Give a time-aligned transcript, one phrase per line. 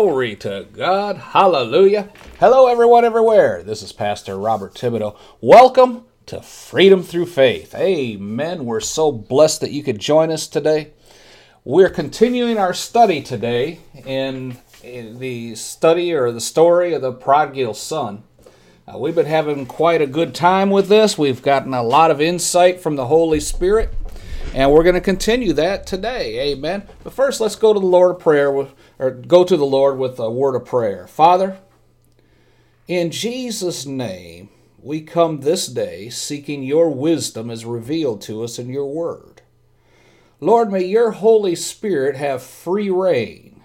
[0.00, 1.16] Glory to God.
[1.16, 2.08] Hallelujah.
[2.38, 3.64] Hello, everyone, everywhere.
[3.64, 5.16] This is Pastor Robert Thibodeau.
[5.40, 7.74] Welcome to Freedom Through Faith.
[7.74, 8.64] Amen.
[8.64, 10.92] We're so blessed that you could join us today.
[11.64, 17.74] We're continuing our study today in, in the study or the story of the prodigal
[17.74, 18.22] son.
[18.86, 21.18] Uh, we've been having quite a good time with this.
[21.18, 23.92] We've gotten a lot of insight from the Holy Spirit,
[24.54, 26.52] and we're going to continue that today.
[26.52, 26.84] Amen.
[27.02, 30.18] But first, let's go to the Lord prayer with or go to the Lord with
[30.18, 31.06] a word of prayer.
[31.06, 31.58] Father,
[32.86, 34.48] in Jesus' name,
[34.80, 39.42] we come this day seeking your wisdom as revealed to us in your word.
[40.40, 43.62] Lord, may your Holy Spirit have free reign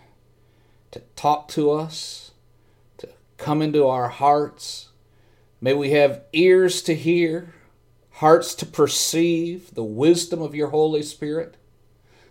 [0.92, 2.32] to talk to us,
[2.98, 4.90] to come into our hearts.
[5.62, 7.54] May we have ears to hear,
[8.14, 11.58] hearts to perceive the wisdom of your Holy Spirit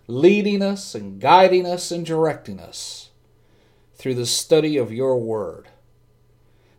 [0.06, 3.01] leading us and guiding us and directing us
[4.02, 5.68] through the study of your word.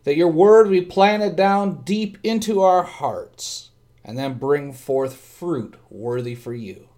[0.02, 3.70] That your word be planted down deep into our hearts
[4.04, 6.90] and then bring forth fruit worthy for you.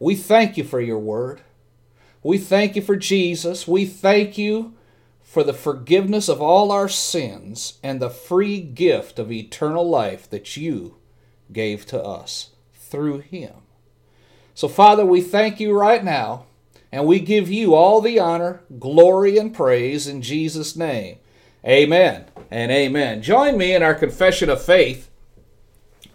[0.00, 1.42] We thank you for your word.
[2.24, 3.68] We thank you for Jesus.
[3.68, 4.74] We thank you
[5.22, 10.56] for the forgiveness of all our sins and the free gift of eternal life that
[10.56, 10.96] you
[11.52, 13.54] gave to us through him.
[14.54, 16.46] So, Father, we thank you right now,
[16.96, 21.18] and we give you all the honor, glory, and praise in Jesus' name.
[21.62, 23.20] Amen and amen.
[23.20, 25.10] Join me in our confession of faith.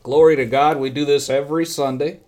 [0.02, 0.78] Glory to God.
[0.78, 2.22] We do this every Sunday.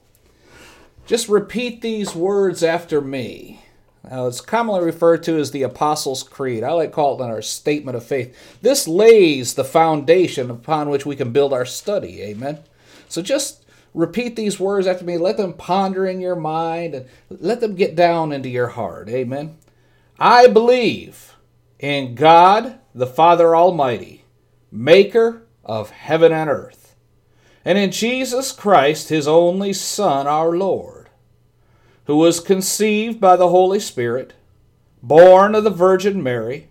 [1.07, 3.63] Just repeat these words after me.
[4.07, 6.63] Now, it's commonly referred to as the Apostles' Creed.
[6.63, 8.37] I like to call it our statement of faith.
[8.61, 12.21] This lays the foundation upon which we can build our study.
[12.21, 12.59] Amen.
[13.09, 13.62] So just
[13.93, 15.17] repeat these words after me.
[15.17, 19.09] Let them ponder in your mind and let them get down into your heart.
[19.09, 19.57] Amen.
[20.19, 21.35] I believe
[21.79, 24.25] in God, the Father Almighty,
[24.71, 26.95] maker of heaven and earth,
[27.65, 31.09] and in Jesus Christ, his only Son, our Lord,
[32.05, 34.33] who was conceived by the Holy Spirit,
[35.01, 36.67] born of the Virgin Mary,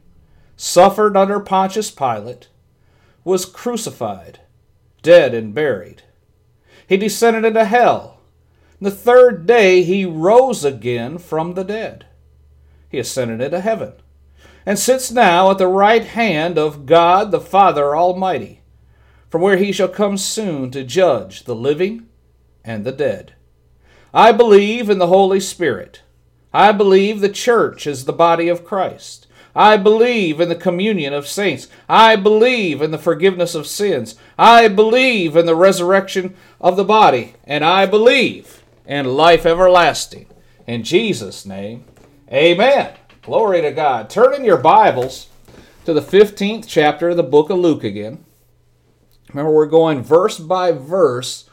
[0.56, 2.48] suffered under Pontius Pilate,
[3.24, 4.40] was crucified,
[5.02, 6.02] dead, and buried
[6.92, 8.20] he descended into hell.
[8.78, 12.04] The third day he rose again from the dead.
[12.90, 13.94] He ascended into heaven
[14.66, 18.60] and sits now at the right hand of God the Father Almighty,
[19.30, 22.08] from where he shall come soon to judge the living
[22.62, 23.36] and the dead.
[24.12, 26.02] I believe in the Holy Spirit.
[26.52, 29.26] I believe the church is the body of Christ.
[29.54, 31.68] I believe in the communion of saints.
[31.88, 34.14] I believe in the forgiveness of sins.
[34.38, 37.34] I believe in the resurrection of the body.
[37.44, 40.26] And I believe in life everlasting.
[40.66, 41.84] In Jesus' name,
[42.32, 42.94] amen.
[43.22, 44.08] Glory to God.
[44.08, 45.28] Turn in your Bibles
[45.84, 48.24] to the 15th chapter of the book of Luke again.
[49.28, 51.48] Remember, we're going verse by verse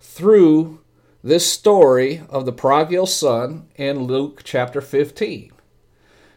[0.00, 0.80] through
[1.22, 5.50] this story of the prodigal son in Luke chapter 15.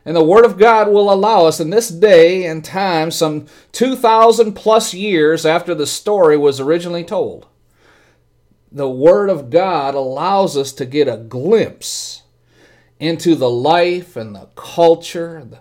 [0.06, 4.54] And the Word of God will allow us in this day and time, some 2,000
[4.54, 7.46] plus years after the story was originally told,
[8.78, 12.24] the Word of God allows us to get a glimpse
[13.00, 15.60] into the life and the culture, the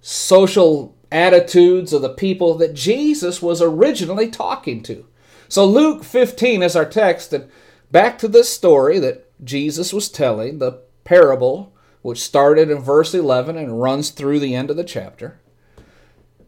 [0.00, 5.06] social attitudes of the people that Jesus was originally talking to.
[5.48, 7.50] So, Luke 15 is our text, and
[7.90, 11.72] back to this story that Jesus was telling, the parable
[12.02, 15.40] which started in verse 11 and runs through the end of the chapter.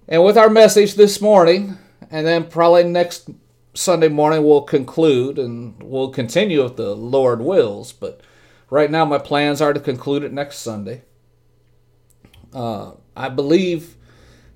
[0.06, 1.78] And with our message this morning,
[2.10, 3.28] and then probably next
[3.78, 7.92] Sunday morning we'll conclude and we'll continue if the Lord wills.
[7.92, 8.20] But
[8.70, 11.02] right now, my plans are to conclude it next Sunday.
[12.52, 13.96] Uh, I believe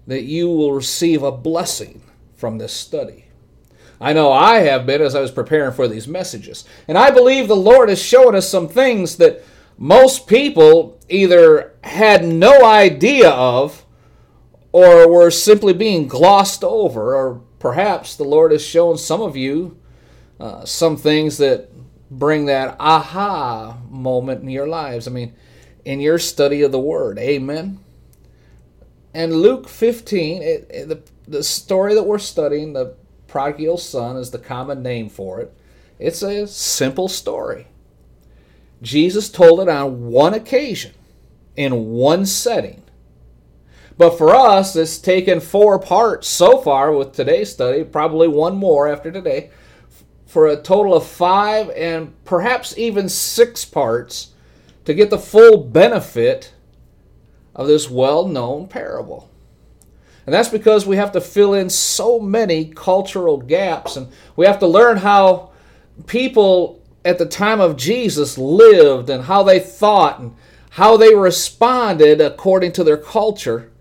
[0.08, 2.02] that you will receive a blessing
[2.34, 3.26] from this study.
[4.00, 6.64] I know I have been as I was preparing for these messages.
[6.88, 9.44] And I believe the Lord has shown us some things that
[9.78, 13.86] most people either had no idea of
[14.72, 19.79] or were simply being glossed over, or perhaps the Lord has shown some of you
[20.41, 21.69] uh, some things that
[22.11, 25.06] bring that aha moment in your lives.
[25.06, 25.32] I mean,
[25.85, 27.20] in your study of the Word.
[27.20, 27.79] Amen.
[29.14, 32.97] And Luke 15, it, it, the, the story that we're studying, the
[33.29, 35.55] prodigal son is the common name for it.
[36.00, 37.69] It's a simple story.
[38.82, 40.94] Jesus told it on one occasion,
[41.55, 42.81] in one setting.
[43.98, 48.88] But for us, it's taken four parts so far with today's study, probably one more
[48.88, 49.50] after today,
[50.26, 54.32] for a total of five and perhaps even six parts
[54.84, 56.52] to get the full benefit
[57.54, 59.30] of this well known parable.
[60.24, 64.60] And that's because we have to fill in so many cultural gaps and we have
[64.60, 65.50] to learn how
[66.06, 70.34] people at the time of Jesus lived and how they thought and
[70.70, 73.71] how they responded according to their culture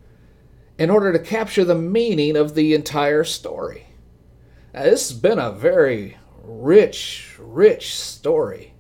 [0.82, 3.86] in order to capture the meaning of the entire story.
[4.74, 8.74] Now, this has been a very rich, rich story.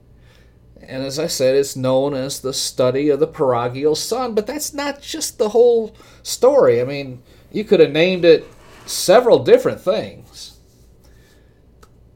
[0.82, 4.74] And as I said, it's known as the study of the prodigal son, but that's
[4.74, 6.82] not just the whole story.
[6.82, 7.22] I mean,
[7.52, 8.48] you could have named it
[8.88, 10.58] several different things.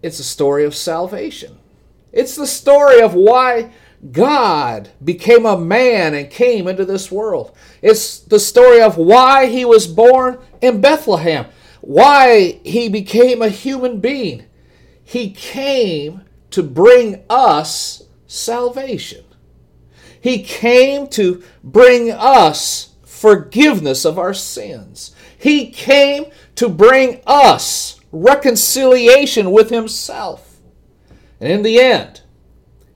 [0.01, 1.59] It's a story of salvation.
[2.11, 3.71] It's the story of why
[4.11, 7.55] God became a man and came into this world.
[7.81, 11.45] It's the story of why he was born in Bethlehem,
[11.81, 14.45] why he became a human being.
[15.03, 16.21] He came
[16.51, 19.23] to bring us salvation.
[20.19, 25.15] He came to bring us forgiveness of our sins.
[25.37, 26.25] He came
[26.55, 30.59] to bring us reconciliation with Himself.
[31.39, 32.21] And in the end,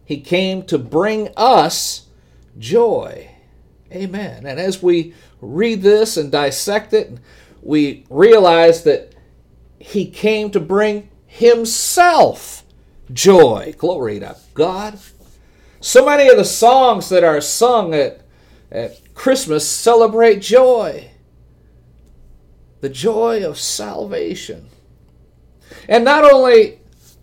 [0.10, 2.08] He came to bring us
[2.58, 3.30] joy.
[3.92, 4.44] Amen.
[4.44, 7.20] And as we read this and dissect it,
[7.62, 9.14] we realize that
[9.78, 12.64] He came to bring Himself
[13.14, 13.76] joy.
[13.78, 14.98] Glory to God.
[15.80, 18.22] So many of the songs that are sung at,
[18.72, 21.12] at Christmas celebrate joy
[22.82, 24.70] the joy of salvation.
[25.88, 26.79] And not only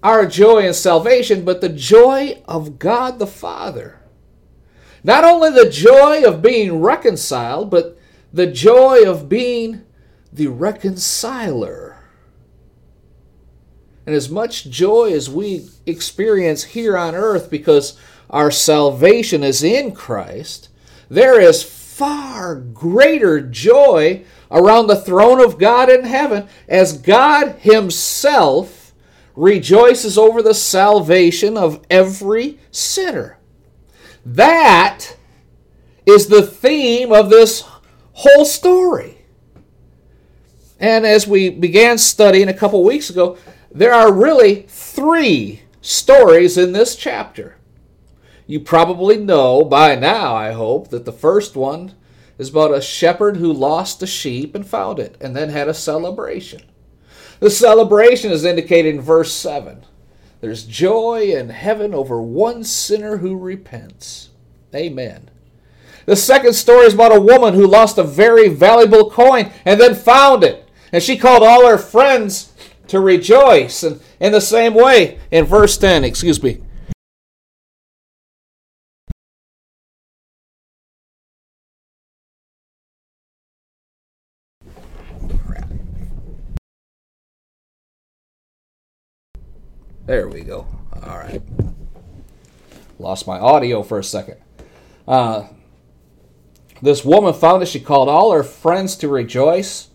[0.06, 3.98] our joy in salvation, but the joy of God the Father.
[5.02, 7.98] Not only the joy of being reconciled, but
[8.32, 9.84] the joy of being
[10.32, 11.98] the reconciler.
[14.06, 17.98] And as much joy as we experience here on earth because
[18.30, 20.68] our salvation is in Christ,
[21.10, 28.85] there is far greater joy around the throne of God in heaven as God Himself
[29.36, 33.38] rejoices over the salvation of every sinner.
[34.24, 35.16] That
[36.06, 37.64] is the theme of this
[38.12, 39.18] whole story.
[40.80, 43.38] And as we began studying a couple weeks ago,
[43.70, 47.56] there are really three stories in this chapter.
[48.46, 51.94] You probably know by now, I hope, that the first one
[52.38, 55.74] is about a shepherd who lost a sheep and found it and then had a
[55.74, 56.62] celebration.
[57.40, 59.84] The celebration is indicated in verse 7.
[60.40, 64.30] There's joy in heaven over one sinner who repents.
[64.74, 65.30] Amen.
[66.06, 69.94] The second story is about a woman who lost a very valuable coin and then
[69.94, 70.68] found it.
[70.92, 72.52] And she called all her friends
[72.88, 73.82] to rejoice.
[73.82, 76.60] And in the same way, in verse 10, excuse me,
[90.06, 90.68] There we go.
[91.04, 91.42] All right.
[93.00, 94.36] Lost my audio for a second.
[95.06, 95.48] Uh,
[96.80, 97.66] this woman found it.
[97.66, 99.88] She called all her friends to rejoice.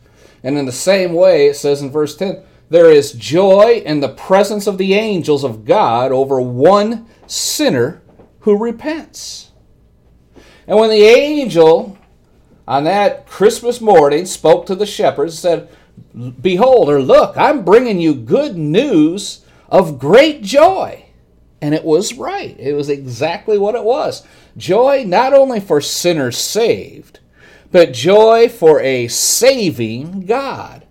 [0.44, 4.10] And in the same way, it says in verse 10 there is joy in the
[4.10, 8.01] presence of the angels of God over one sinner
[8.41, 9.51] who repents.
[10.68, 11.98] And when the angel
[12.68, 15.70] on that Christmas morning spoke to the shepherds, and
[16.13, 19.40] said, Behold, or look, I'm bringing you good news
[19.72, 21.06] of great joy.
[21.62, 22.60] And it was right.
[22.60, 24.25] It was exactly what it was.
[24.58, 27.20] Joy not only for sinners saved,
[27.72, 30.86] but joy for a saving God.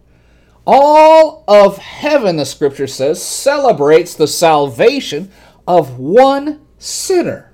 [0.67, 5.31] All of heaven, the scripture says, celebrates the salvation
[5.67, 7.53] of one sinner.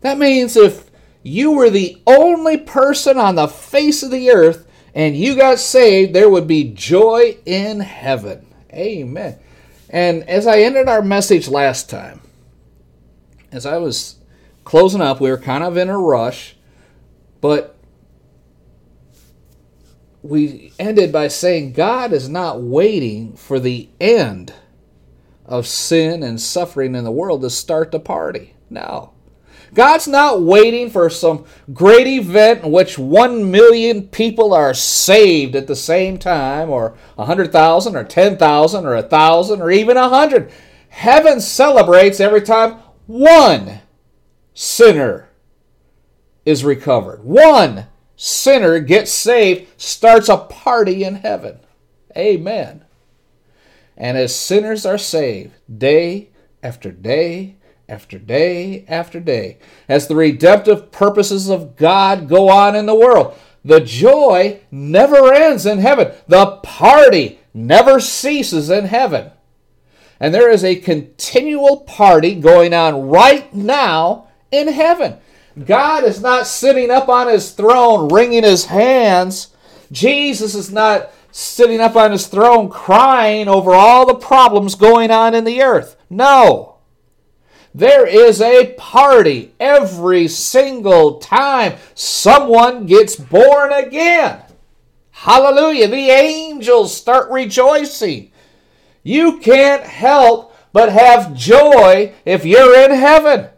[0.00, 0.90] That means if
[1.22, 6.12] you were the only person on the face of the earth and you got saved,
[6.12, 8.46] there would be joy in heaven.
[8.72, 9.38] Amen.
[9.92, 12.22] And as I ended our message last time,
[13.52, 14.16] as I was
[14.64, 16.56] closing up, we were kind of in a rush,
[17.42, 17.76] but
[20.22, 24.54] we ended by saying God is not waiting for the end
[25.44, 28.54] of sin and suffering in the world to start the party.
[28.70, 29.11] No.
[29.74, 35.66] God's not waiting for some great event in which one million people are saved at
[35.66, 39.96] the same time, or a hundred thousand, or ten thousand, or a thousand, or even
[39.96, 40.52] a hundred.
[40.88, 43.80] Heaven celebrates every time one
[44.52, 45.30] sinner
[46.44, 47.24] is recovered.
[47.24, 47.86] One
[48.16, 51.60] sinner gets saved, starts a party in heaven.
[52.16, 52.84] Amen.
[53.96, 56.30] And as sinners are saved, day
[56.62, 57.56] after day
[57.88, 59.58] after day after day,
[59.88, 63.36] as the redemptive purposes of God go on in the world.
[63.64, 66.12] The joy never ends in heaven.
[66.26, 69.30] The party never ceases in heaven.
[70.18, 75.18] And there is a continual party going on right now in heaven.
[75.64, 79.48] God is not sitting up on his throne wringing his hands.
[79.90, 85.34] Jesus is not sitting up on his throne crying over all the problems going on
[85.34, 85.96] in the earth.
[86.08, 86.71] No.
[87.74, 94.42] There is a party every single time someone gets born again.
[95.10, 95.88] Hallelujah.
[95.88, 98.30] The angels start rejoicing.
[99.02, 103.48] You can't help but have joy if you're in heaven.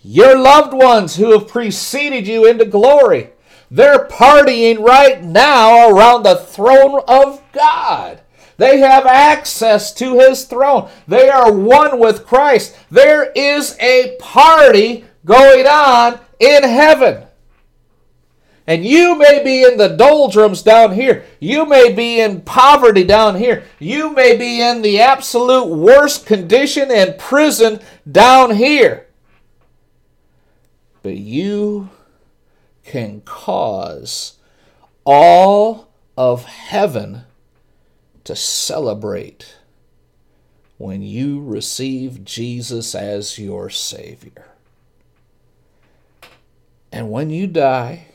[0.00, 3.30] Your loved ones who have preceded you into glory,
[3.70, 8.20] they're partying right now around the throne of God.
[8.62, 10.88] They have access to his throne.
[11.08, 12.76] They are one with Christ.
[12.92, 17.24] There is a party going on in heaven.
[18.64, 21.24] And you may be in the doldrums down here.
[21.40, 23.64] You may be in poverty down here.
[23.80, 29.08] You may be in the absolute worst condition in prison down here.
[31.02, 31.90] But you
[32.84, 34.38] can cause
[35.04, 37.24] all of heaven
[38.24, 39.56] to celebrate
[40.78, 44.46] when you receive Jesus as your Savior.
[46.90, 48.06] And when you die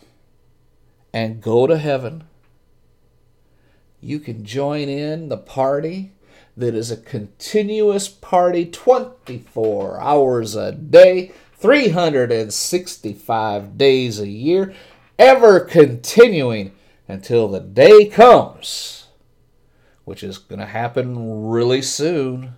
[1.13, 2.25] and go to heaven,
[4.01, 6.11] you can join in the party
[6.55, 14.73] that is a continuous party 24 hours a day, 365 days a year,
[15.17, 16.71] ever continuing
[17.07, 18.96] until the day comes
[20.07, 22.53] which is going to happen really soon.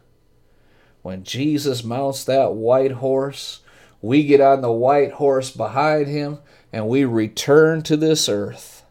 [1.02, 3.62] When Jesus mounts that white horse,
[4.04, 6.38] we get on the white horse behind him
[6.72, 8.84] and we return to this earth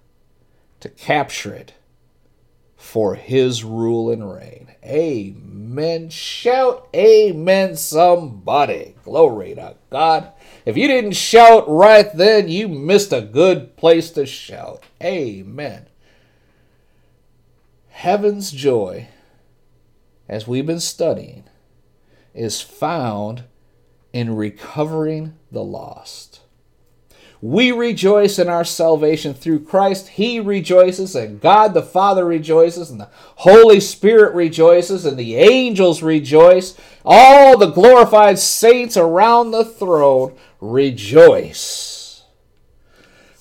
[0.81, 1.75] to capture it
[2.77, 4.75] for his rule and reign.
[4.85, 6.09] Amen.
[6.09, 8.97] Shout amen, somebody.
[9.05, 10.33] Glory to God.
[10.67, 14.83] If you didn't shout right then, you missed a good place to shout.
[15.01, 15.87] Amen
[17.99, 19.09] heaven's joy,
[20.29, 21.43] as we've been studying,
[22.33, 23.43] is found
[24.13, 26.39] in recovering the lost.
[27.41, 30.11] We rejoice in our salvation through Christ.
[30.11, 36.01] He rejoices, and God the Father rejoices, and the Holy Spirit rejoices, and the angels
[36.01, 36.77] rejoice.
[37.05, 41.88] All the glorified saints around the throne rejoice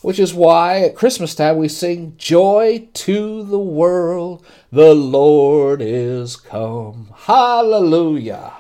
[0.08, 6.38] which is why at Christmas time we sing, Joy to the world, the Lord is
[6.38, 7.12] come.
[7.14, 8.54] Hallelujah.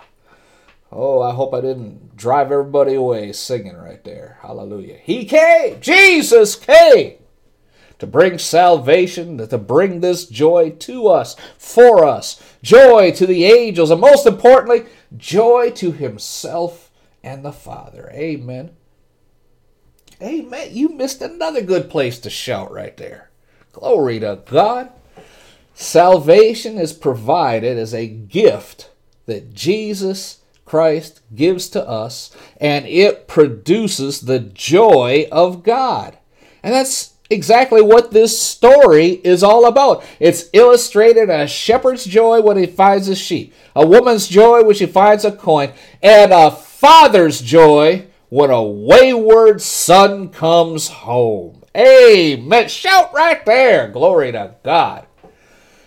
[0.91, 4.39] Oh, I hope I didn't drive everybody away singing right there.
[4.41, 4.97] Hallelujah.
[5.01, 7.13] He came, Jesus came
[7.99, 13.89] to bring salvation, to bring this joy to us, for us, joy to the angels,
[13.89, 14.83] and most importantly,
[15.15, 16.91] joy to Himself
[17.23, 18.11] and the Father.
[18.11, 18.71] Amen.
[20.21, 20.69] Amen.
[20.71, 23.29] You missed another good place to shout right there.
[23.71, 24.89] Glory to God.
[25.75, 28.89] Salvation is provided as a gift
[29.27, 36.17] that Jesus Christ gives to us, and it produces the joy of God.
[36.63, 40.03] And that's exactly what this story is all about.
[40.19, 44.87] It's illustrated a shepherd's joy when he finds a sheep, a woman's joy when she
[44.87, 51.63] finds a coin, and a father's joy when a wayward son comes home.
[51.75, 52.67] Amen.
[52.67, 53.87] Shout right there.
[53.87, 55.05] Glory to God.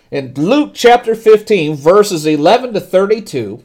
[0.09, 3.63] in Luke chapter 15, verses 11 to 32,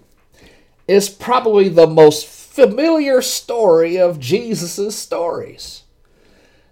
[0.86, 5.82] is probably the most familiar story of Jesus' stories.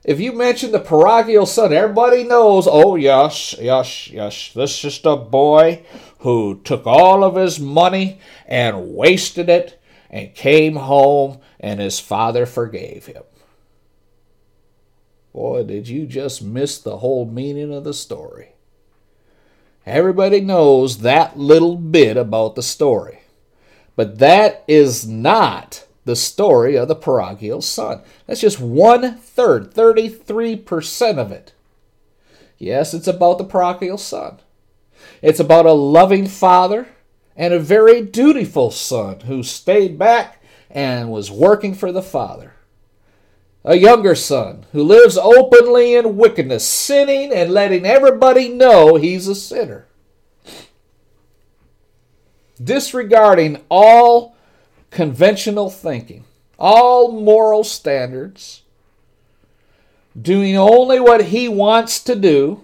[0.04, 5.06] If you mention the prodigal son, everybody knows, oh, yes, yes, yes, this is just
[5.06, 5.82] a boy
[6.18, 9.80] who took all of his money and wasted it
[10.14, 13.24] and came home and his father forgave him.
[15.32, 18.50] Boy, did you just miss the whole meaning of the story.
[19.84, 23.22] Everybody knows that little bit about the story.
[23.96, 28.00] But that is not the story of the prodigal son.
[28.26, 31.52] That's just one third, 33% of it.
[32.56, 34.38] Yes, it's about the prodigal son.
[35.22, 36.86] It's about a loving father
[37.36, 42.54] and a very dutiful son who stayed back and was working for the father.
[43.64, 49.34] A younger son who lives openly in wickedness, sinning and letting everybody know he's a
[49.34, 49.86] sinner.
[52.62, 54.36] Disregarding all
[54.90, 56.24] conventional thinking,
[56.58, 58.62] all moral standards,
[60.20, 62.62] doing only what he wants to do,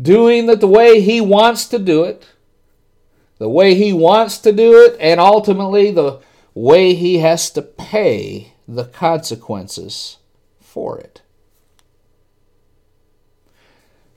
[0.00, 2.26] doing it the way he wants to do it,
[3.40, 6.20] the way he wants to do it, and ultimately the
[6.52, 10.18] way he has to pay the consequences
[10.60, 11.22] for it.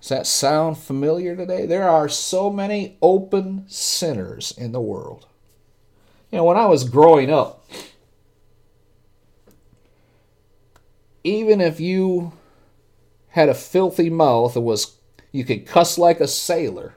[0.02, 1.66] Does that sound familiar today?
[1.66, 5.26] There are so many open sinners in the world.
[6.30, 7.66] You know, when I was growing up,
[11.24, 12.34] even if you
[13.30, 14.98] had a filthy mouth and was
[15.32, 16.96] you could cuss like a sailor,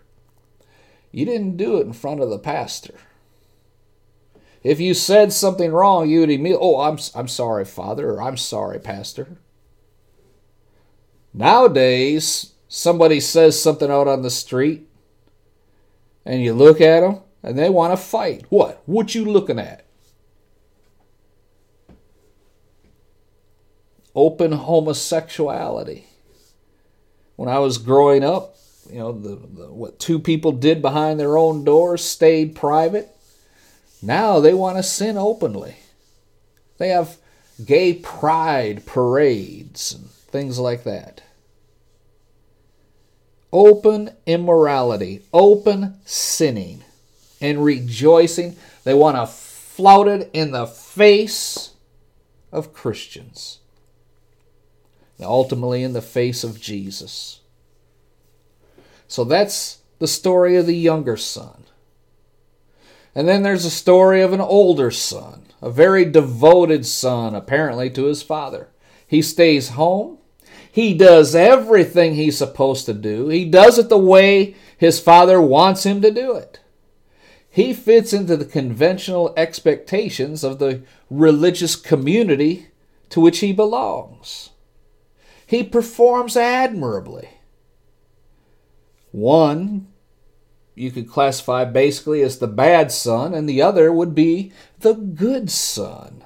[1.17, 2.93] you didn't do it in front of the pastor.
[4.63, 8.37] If you said something wrong, you would immediately, oh, I'm, I'm sorry, Father, or I'm
[8.37, 9.39] sorry, Pastor.
[11.33, 14.87] Nowadays, somebody says something out on the street,
[16.27, 18.45] and you look at them, and they want to fight.
[18.51, 18.83] What?
[18.85, 19.87] What you looking at?
[24.15, 26.09] Open homosexuality.
[27.37, 28.57] When I was growing up,
[28.91, 33.09] you know, the, the, what two people did behind their own doors stayed private.
[34.03, 35.77] Now they want to sin openly.
[36.79, 37.17] They have
[37.65, 41.23] gay pride parades and things like that
[43.53, 46.85] open immorality, open sinning
[47.41, 48.55] and rejoicing.
[48.85, 51.73] They want to flout it in the face
[52.53, 53.61] of Christians,
[55.17, 57.41] and ultimately in the face of Jesus.
[59.09, 61.65] So that's the story of the younger son.
[63.15, 68.05] And then there's a story of an older son, a very devoted son, apparently, to
[68.05, 68.69] his father.
[69.07, 70.19] He stays home.
[70.71, 73.29] He does everything he's supposed to do.
[73.29, 76.61] He does it the way his father wants him to do it.
[77.49, 82.67] He fits into the conventional expectations of the religious community
[83.09, 84.51] to which he belongs.
[85.47, 87.31] He performs admirably.
[89.17, 89.87] One
[90.75, 95.51] you could classify basically as the bad son, and the other would be the good
[95.51, 96.23] son.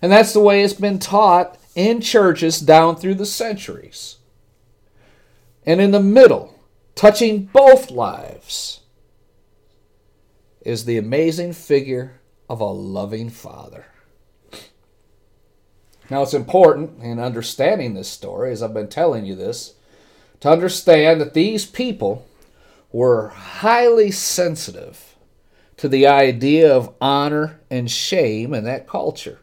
[0.00, 4.18] And that's the way it's been taught in churches down through the centuries.
[5.66, 6.56] And in the middle,
[6.94, 8.82] touching both lives,
[10.60, 13.86] is the amazing figure of a loving father.
[16.08, 19.74] Now, it's important in understanding this story, as I've been telling you this,
[20.44, 22.26] to understand that these people
[22.92, 25.16] were highly sensitive
[25.78, 29.38] to the idea of honor and shame in that culture.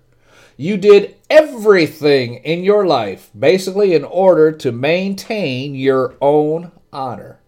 [0.58, 7.40] You did everything in your life basically in order to maintain your own honor,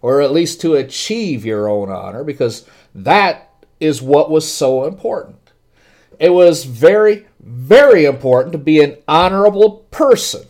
[0.00, 5.50] or at least to achieve your own honor, because that is what was so important.
[6.20, 10.46] It was very, very important to be an honorable person.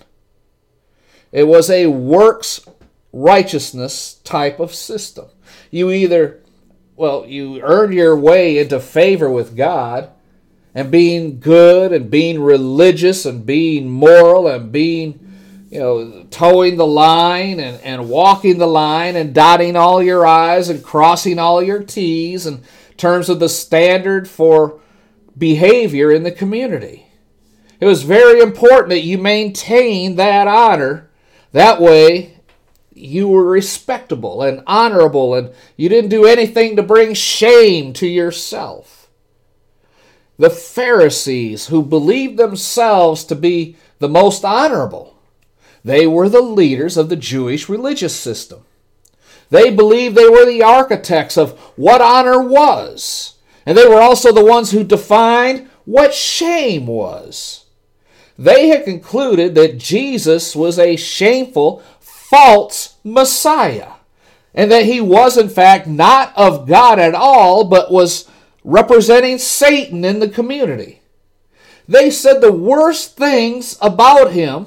[1.33, 2.61] It was a works
[3.13, 5.27] righteousness type of system.
[5.71, 6.41] You either,
[6.97, 10.11] well, you earned your way into favor with God
[10.75, 15.19] and being good and being religious and being moral and being
[15.71, 20.69] you know, toeing the line and, and walking the line and dotting all your I's
[20.69, 22.63] and crossing all your T's in
[22.99, 24.81] terms of the standard for
[25.37, 27.07] behavior in the community.
[27.81, 31.11] It was very important that you maintain that honor.
[31.53, 32.39] That way,
[32.95, 39.09] you were respectable and honorable and you didn't do anything to bring shame to yourself.
[40.39, 45.19] The Pharisees, who believed themselves to be the most honorable,
[45.85, 48.65] they were the leaders of the Jewish religious system.
[49.51, 53.37] They believed they were the architects of what honor was.
[53.67, 57.62] And they were also the ones who defined what shame was.
[58.43, 63.93] They had concluded that Jesus was a shameful, false Messiah,
[64.53, 68.29] and that he was, in fact, not of God at all, but was
[68.65, 71.03] representing Satan in the community.
[71.87, 74.67] They said the worst things about him,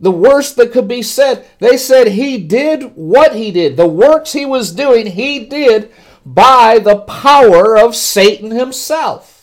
[0.00, 1.46] the worst that could be said.
[1.60, 3.76] They said he did what he did.
[3.76, 5.92] The works he was doing, he did
[6.24, 9.35] by the power of Satan himself.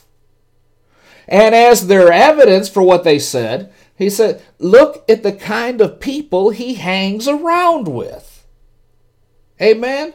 [1.27, 5.99] And as their evidence for what they said, he said, Look at the kind of
[5.99, 8.45] people he hangs around with.
[9.61, 10.13] Amen?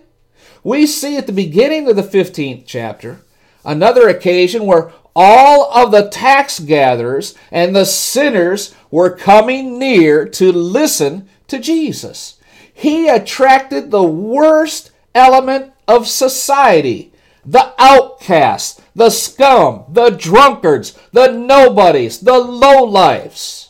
[0.62, 3.21] We see at the beginning of the 15th chapter
[3.64, 10.53] another occasion where all of the tax gatherers and the sinners were coming near to
[10.53, 12.38] listen to Jesus.
[12.73, 17.12] He attracted the worst element of society
[17.49, 23.69] the outcasts, the scum, the drunkards, the nobodies, the lowlifes.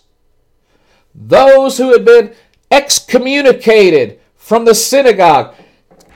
[1.14, 2.34] Those who had been
[2.70, 5.54] excommunicated from the synagogue,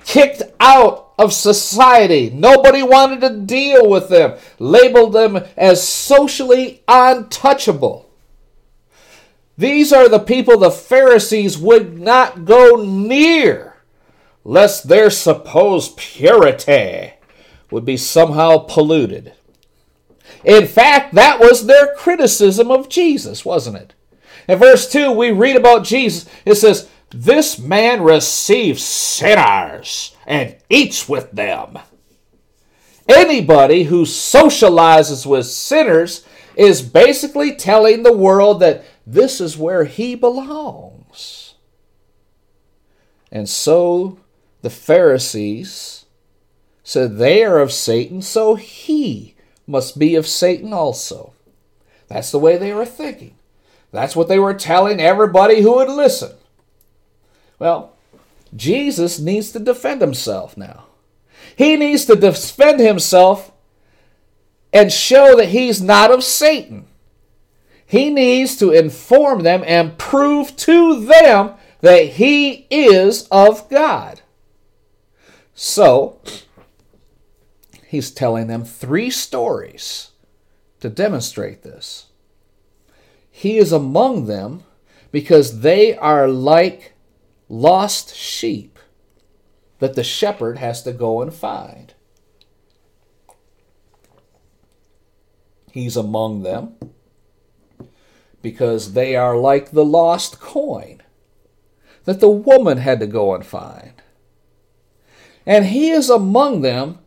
[0.07, 2.31] kicked out of society.
[2.31, 8.09] Nobody wanted to deal with them, labeled them as socially untouchable.
[9.59, 13.77] These are the people the Pharisees would not go near,
[14.43, 17.13] lest their supposed purity
[17.73, 19.33] would be somehow polluted.
[20.45, 23.95] In fact, that was their criticism of Jesus, wasn't it?
[24.49, 26.29] In verse 2, we read about Jesus.
[26.45, 31.79] It says, This man receives sinners and eats with them.
[33.09, 40.15] Anybody who socializes with sinners is basically telling the world that this is where he
[40.15, 41.55] belongs.
[43.31, 44.19] And so
[44.61, 46.02] the Pharisees
[46.83, 49.35] said they are of Satan, so he
[49.67, 51.33] must be of Satan also.
[52.09, 53.37] That's the way they were thinking.
[53.91, 56.33] That's what they were telling everybody who would listen.
[57.59, 57.95] Well,
[58.55, 60.87] Jesus needs to defend himself now.
[61.57, 63.53] He needs to defend himself
[64.73, 66.87] and show that he's not of Satan.
[67.87, 74.23] He needs to inform them and prove to them that he is of God.
[75.55, 76.19] So,
[77.93, 80.13] he's telling them three stories
[80.81, 82.07] to demonstrate this.
[83.31, 84.63] He is among them
[85.11, 86.95] because they are like
[87.51, 88.79] lost sheep
[89.79, 91.93] that the shepherd has to go and find.
[95.71, 96.77] He's among them
[98.41, 101.03] because they are like the lost coin
[102.05, 103.93] that the woman had to go and find.
[105.45, 107.01] And he is among them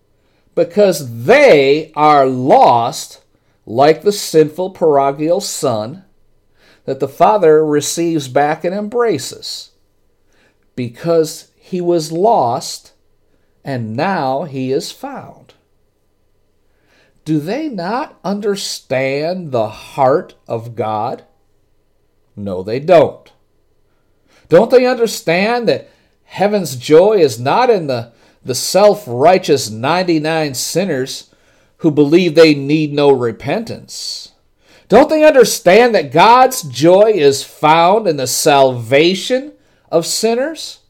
[0.56, 3.22] because they are lost
[3.66, 6.06] like the sinful prodigal son
[6.86, 9.72] that the father receives back and embraces
[10.76, 12.94] because he was lost
[13.64, 15.56] and now he is found.
[17.26, 21.26] Do they not understand the heart of God?
[22.36, 23.32] No, they don't.
[24.48, 25.90] Don't they understand that
[26.26, 28.12] heaven's joy is not in the,
[28.46, 31.34] the self righteous 99 sinners
[31.78, 34.32] who believe they need no repentance?
[34.88, 39.54] Don't they understand that God's joy is found in the salvation
[39.92, 40.82] of sinners?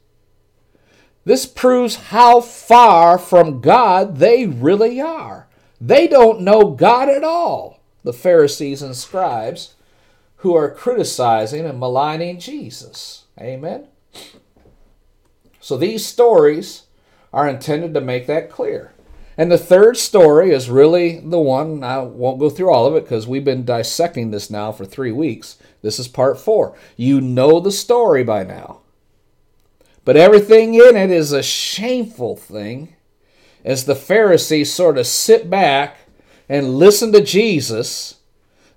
[1.24, 5.48] This proves how far from God they really are.
[5.80, 9.76] They don't know God at all, the Pharisees and scribes
[10.38, 13.24] who are criticizing and maligning Jesus.
[13.40, 13.88] Amen?
[15.60, 16.85] So these stories
[17.36, 18.94] are intended to make that clear.
[19.38, 23.04] And the third story is really the one, I won't go through all of it
[23.04, 25.58] because we've been dissecting this now for three weeks.
[25.82, 26.78] This is part four.
[26.96, 28.80] You know the story by now.
[30.06, 32.96] But everything in it is a shameful thing
[33.66, 35.98] as the Pharisees sort of sit back
[36.48, 38.16] and listen to Jesus.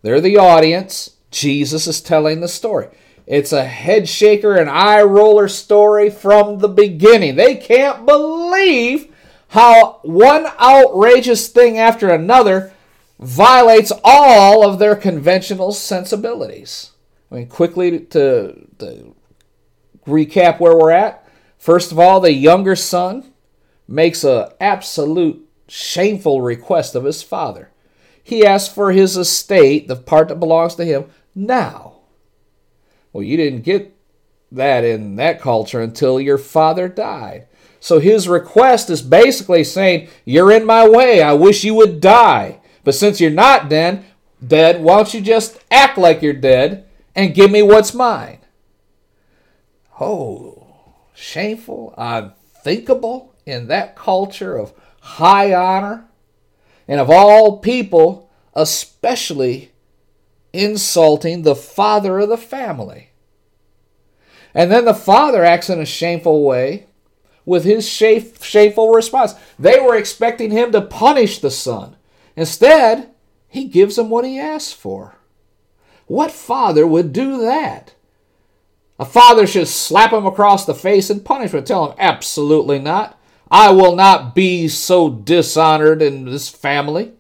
[0.02, 1.16] They're the audience.
[1.30, 2.88] Jesus is telling the story.
[3.28, 7.36] It's a head shaker and eye roller story from the beginning.
[7.36, 9.14] They can't believe
[9.48, 12.72] how one outrageous thing after another
[13.20, 16.92] violates all of their conventional sensibilities.
[17.30, 19.14] I mean, quickly to, to
[20.06, 21.28] recap where we're at.
[21.58, 23.34] First of all, the younger son
[23.86, 27.72] makes an absolute shameful request of his father.
[28.22, 31.87] He asks for his estate, the part that belongs to him, now.
[33.12, 33.94] Well, you didn't get
[34.52, 37.46] that in that culture until your father died.
[37.80, 41.22] So his request is basically saying, You're in my way.
[41.22, 42.60] I wish you would die.
[42.84, 44.04] But since you're not dead,
[44.44, 48.38] dead, why don't you just act like you're dead and give me what's mine?
[50.00, 50.66] Oh,
[51.14, 56.06] shameful, unthinkable in that culture of high honor,
[56.86, 59.72] and of all people, especially
[60.58, 63.10] insulting the father of the family.
[64.54, 66.86] And then the father acts in a shameful way
[67.44, 69.34] with his shameful response.
[69.58, 71.96] They were expecting him to punish the son.
[72.36, 73.10] Instead,
[73.46, 75.16] he gives him what he asked for.
[76.06, 77.94] What father would do that?
[78.98, 81.66] A father should slap him across the face in punishment.
[81.66, 83.18] Tell him, absolutely not.
[83.50, 87.12] I will not be so dishonored in this family.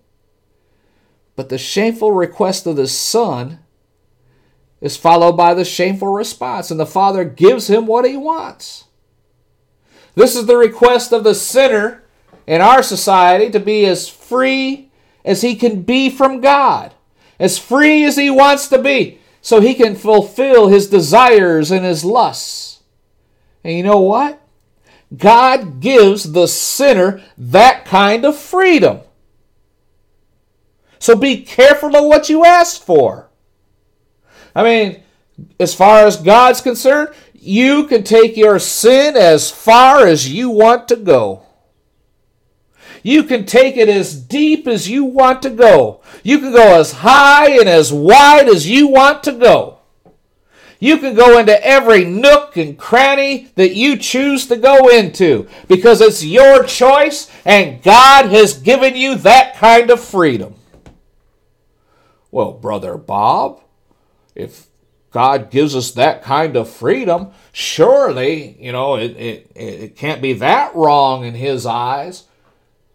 [1.38, 3.60] But the shameful request of the son
[4.80, 8.86] is followed by the shameful response, and the father gives him what he wants.
[10.16, 12.02] This is the request of the sinner
[12.44, 14.90] in our society to be as free
[15.24, 16.92] as he can be from God,
[17.38, 22.04] as free as he wants to be, so he can fulfill his desires and his
[22.04, 22.80] lusts.
[23.62, 24.42] And you know what?
[25.16, 29.02] God gives the sinner that kind of freedom.
[30.98, 33.28] So be careful of what you ask for.
[34.54, 35.02] I mean,
[35.60, 40.88] as far as God's concerned, you can take your sin as far as you want
[40.88, 41.42] to go.
[43.02, 46.00] You can take it as deep as you want to go.
[46.22, 49.78] You can go as high and as wide as you want to go.
[50.80, 56.00] You can go into every nook and cranny that you choose to go into because
[56.00, 60.54] it's your choice and God has given you that kind of freedom.
[62.30, 63.62] Well, Brother Bob,
[64.34, 64.66] if
[65.10, 70.34] God gives us that kind of freedom, surely, you know, it, it, it can't be
[70.34, 72.24] that wrong in His eyes.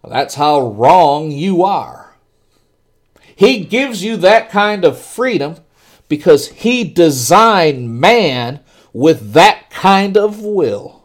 [0.08, 2.16] That's how wrong you are.
[3.36, 5.56] He gives you that kind of freedom
[6.08, 8.60] because He designed man
[8.92, 11.04] with that kind of will.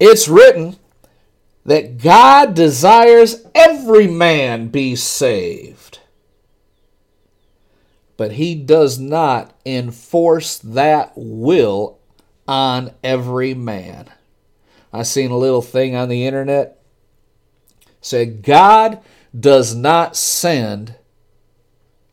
[0.00, 0.76] It's written
[1.66, 5.85] that God desires every man be saved
[8.16, 11.98] but he does not enforce that will
[12.48, 14.10] on every man.
[14.92, 16.76] I seen a little thing on the internet
[18.00, 19.00] said God
[19.38, 20.94] does not send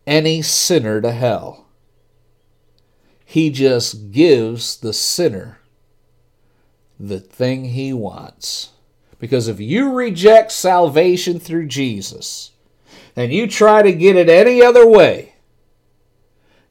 [0.06, 1.68] any sinner to hell.
[3.24, 5.60] He just gives the sinner
[7.00, 8.70] the thing he wants.
[9.20, 12.52] Because if you reject salvation through Jesus
[13.16, 15.33] and you try to get it any other way,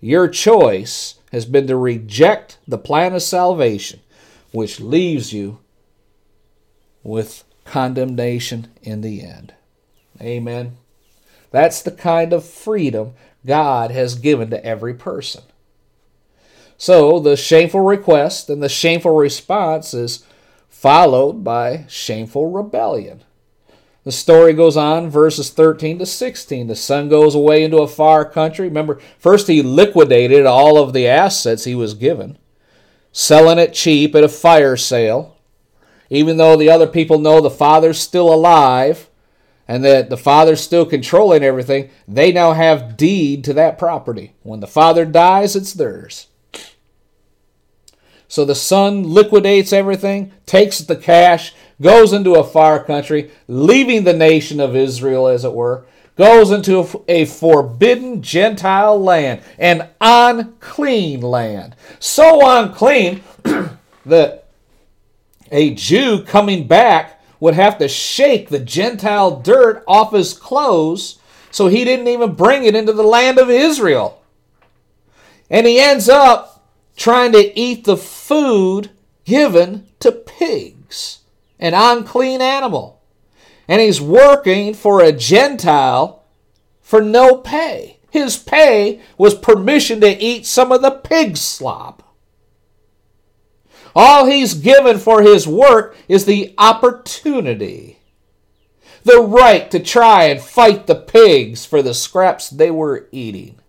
[0.03, 4.01] your choice has been to reject the plan of salvation,
[4.51, 5.61] which leaves you
[7.05, 9.55] with condemnation in the end.
[10.21, 10.77] Amen.
[11.53, 13.15] That's the kind of freedom
[13.47, 15.45] God has given to every person.
[16.77, 20.25] So the shameful request and the shameful response is
[20.69, 23.23] followed by shameful rebellion.
[24.05, 26.67] The story goes on, verses 13 to 16.
[26.67, 28.67] The son goes away into a far country.
[28.67, 32.37] Remember, first he liquidated all of the assets he was given,
[33.13, 35.37] selling it cheap at a fire sale.
[36.11, 39.09] Even though the other people know the father's still alive
[39.69, 44.35] and that the father's still controlling everything, they now have deed to that property.
[44.43, 46.27] When the father dies, it's theirs.
[48.27, 54.13] So the son liquidates everything, takes the cash, goes into a far country, leaving the
[54.13, 55.85] nation of Israel, as it were,
[56.17, 61.75] goes into a forbidden Gentile land, an unclean land.
[61.99, 63.23] So unclean
[64.07, 64.47] that
[65.51, 71.19] a Jew coming back would have to shake the Gentile dirt off his clothes
[71.51, 74.23] so he didn't even bring it into the land of Israel.
[75.51, 76.65] And he ends up
[76.97, 78.91] trying to eat the food
[79.25, 81.22] given to pigs
[81.63, 83.01] an unclean animal.
[83.69, 86.25] And he's working for a Gentile
[86.81, 88.01] for no pay.
[88.11, 92.03] His pay was permission to eat some of the pig slop.
[93.95, 98.01] All he's given for his work is the opportunity,
[99.05, 103.61] the right to try and fight the pigs for the scraps they were eating.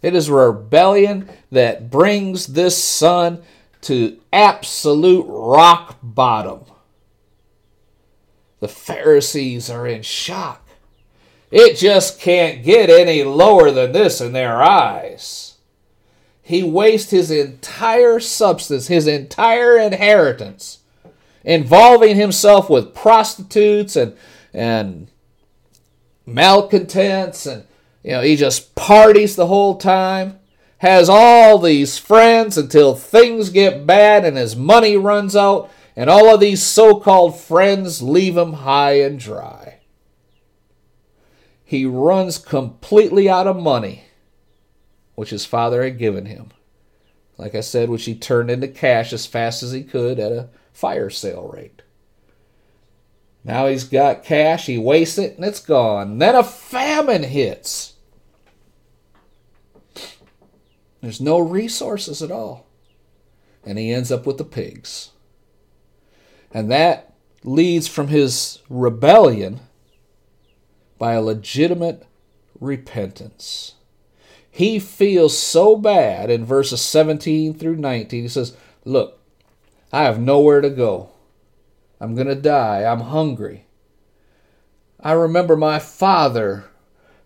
[0.00, 3.42] It is rebellion that brings this son
[3.82, 6.60] to absolute rock bottom.
[8.60, 10.66] The Pharisees are in shock.
[11.50, 15.56] It just can't get any lower than this in their eyes.
[16.42, 20.80] he wastes his entire substance, his entire inheritance,
[21.44, 24.16] involving himself with prostitutes and
[24.52, 25.08] and
[26.26, 27.64] malcontents and
[28.04, 30.38] you know he just parties the whole time
[30.82, 36.34] has all these friends until things get bad and his money runs out and all
[36.34, 39.78] of these so-called friends leave him high and dry
[41.64, 44.02] he runs completely out of money
[45.14, 46.50] which his father had given him
[47.38, 50.48] like i said which he turned into cash as fast as he could at a
[50.72, 51.82] fire sale rate
[53.44, 56.18] now he's got cash, he wastes it, and it's gone.
[56.18, 57.91] Then a famine hits.
[61.02, 62.66] There's no resources at all.
[63.64, 65.10] And he ends up with the pigs.
[66.54, 67.12] And that
[67.44, 69.60] leads from his rebellion
[70.98, 72.06] by a legitimate
[72.60, 73.74] repentance.
[74.50, 78.22] He feels so bad in verses 17 through 19.
[78.22, 79.18] He says, Look,
[79.92, 81.10] I have nowhere to go.
[82.00, 82.84] I'm going to die.
[82.84, 83.66] I'm hungry.
[85.00, 86.64] I remember my father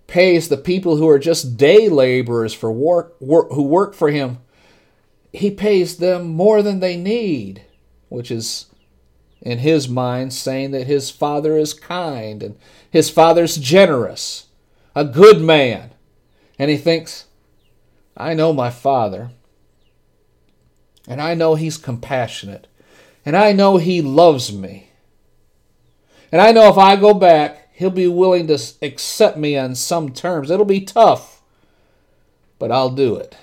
[0.06, 4.38] pays the people who are just day laborers for work, work who work for him.
[5.32, 7.64] He pays them more than they need,
[8.08, 8.66] which is
[9.40, 12.56] in his mind saying that his father is kind and
[12.90, 14.46] his father's generous,
[14.94, 15.90] a good man.
[16.58, 17.26] And he thinks,
[18.16, 19.30] I know my father,
[21.06, 22.66] and I know he's compassionate.
[23.26, 24.90] And I know He loves me.
[26.30, 30.10] And I know if I go back, He'll be willing to accept me on some
[30.10, 30.50] terms.
[30.50, 31.42] It'll be tough,
[32.58, 33.36] but I'll do it.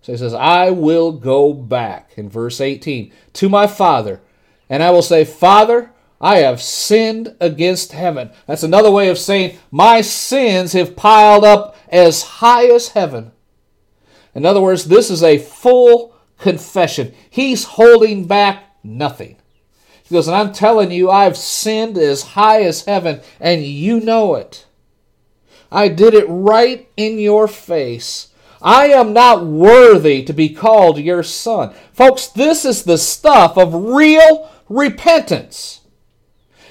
[0.00, 4.22] So he says, I will go back in verse 18 to my father,
[4.70, 8.30] and I will say, Father, I have sinned against heaven.
[8.46, 13.32] That's another way of saying, My sins have piled up as high as heaven.
[14.34, 17.12] In other words, this is a full confession.
[17.28, 19.36] He's holding back nothing.
[20.08, 24.36] He goes, and I'm telling you, I've sinned as high as heaven, and you know
[24.36, 24.66] it.
[25.70, 28.28] I did it right in your face.
[28.62, 31.74] I am not worthy to be called your son.
[31.92, 35.80] Folks, this is the stuff of real repentance.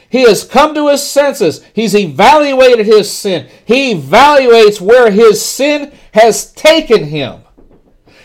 [0.09, 1.61] He has come to his senses.
[1.73, 3.49] He's evaluated his sin.
[3.65, 7.41] He evaluates where his sin has taken him.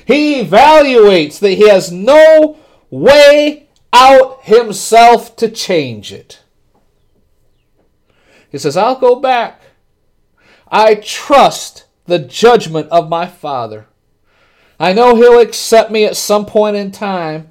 [0.04, 2.58] He evaluates that he has no
[2.90, 6.42] way out himself to change it.
[8.50, 9.62] He says, I'll go back.
[10.68, 13.86] I trust the judgment of my Father.
[14.78, 17.48] I know He'll accept me at some point in time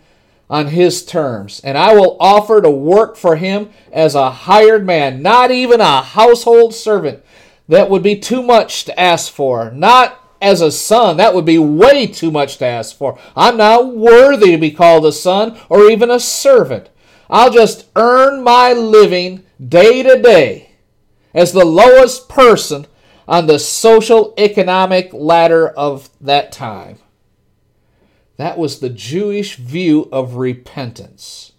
[0.50, 5.22] on His terms, and I will offer to work for Him as a hired man,
[5.22, 7.24] not even a household servant.
[7.68, 9.72] That would be too much to ask for.
[9.72, 11.18] Not as a son.
[11.18, 13.20] That would be way too much to ask for.
[13.36, 16.90] I'm not worthy to be called a son or even a servant.
[17.30, 20.72] I'll just earn my living day to day
[21.34, 22.88] as the lowest person
[23.28, 26.98] on the social economic ladder of that time.
[28.38, 31.52] That was the Jewish view of repentance.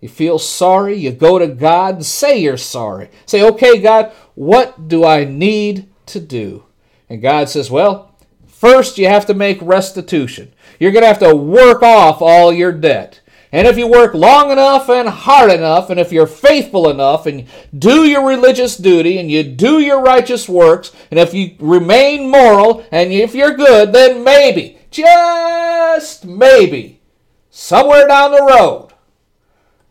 [0.00, 3.08] You feel sorry, you go to God and say you're sorry.
[3.24, 6.64] Say, okay, God, what do I need to do?
[7.12, 10.50] And God says, well, first you have to make restitution.
[10.80, 13.20] You're going to have to work off all your debt.
[13.52, 17.46] And if you work long enough and hard enough, and if you're faithful enough, and
[17.78, 22.82] do your religious duty, and you do your righteous works, and if you remain moral,
[22.90, 27.02] and if you're good, then maybe, just maybe,
[27.50, 28.88] somewhere down the road,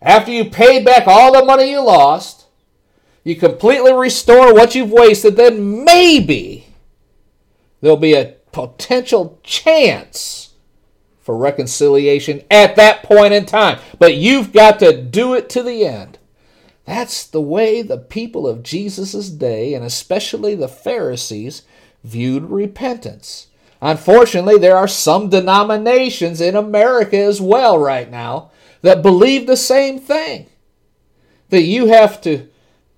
[0.01, 2.47] after you paid back all the money you lost,
[3.23, 6.60] you completely restore what you've wasted, then maybe
[7.81, 10.53] there'll be a potential chance
[11.19, 13.79] for reconciliation at that point in time.
[13.99, 16.17] But you've got to do it to the end.
[16.85, 21.61] That's the way the people of Jesus' day, and especially the Pharisees,
[22.03, 23.47] viewed repentance.
[23.81, 28.51] Unfortunately, there are some denominations in America as well right now
[28.81, 30.47] that believe the same thing.
[31.49, 32.47] That you have to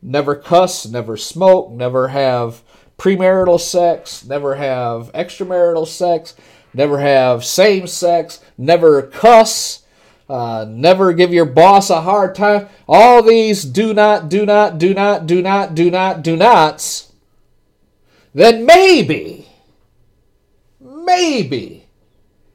[0.02, 2.62] never cuss, never smoke, never have
[3.04, 6.36] premarital sex, never have extramarital sex,
[6.74, 9.84] never have same sex, never cuss,
[10.30, 12.66] uh, never give your boss a hard time.
[12.88, 17.12] All these do not, do not, do not, do not, do not, do nots.
[18.34, 19.50] Then maybe,
[20.80, 21.90] maybe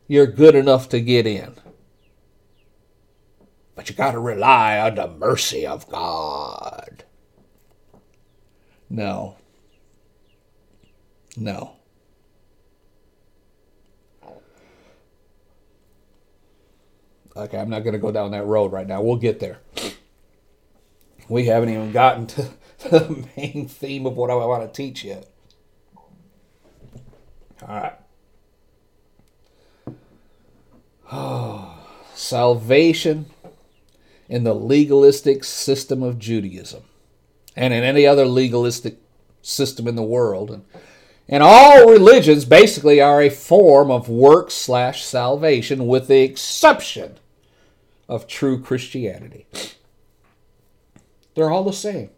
[0.06, 1.56] you're good enough to get in.
[3.74, 7.04] But you got to rely on the mercy of God.
[8.88, 9.37] No.
[11.38, 11.76] No.
[17.36, 19.00] Okay, I'm not going to go down that road right now.
[19.00, 19.60] We'll get there.
[21.28, 22.48] We haven't even gotten to
[22.90, 25.28] the main theme of what I want to teach yet.
[27.62, 27.98] All right.
[31.12, 33.26] Oh, salvation
[34.28, 36.82] in the legalistic system of Judaism
[37.54, 38.98] and in any other legalistic
[39.40, 40.50] system in the world.
[40.50, 40.64] And,
[41.28, 47.18] and all religions basically are a form of work slash salvation with the exception
[48.08, 49.46] of true Christianity.
[51.34, 52.10] They're all the same.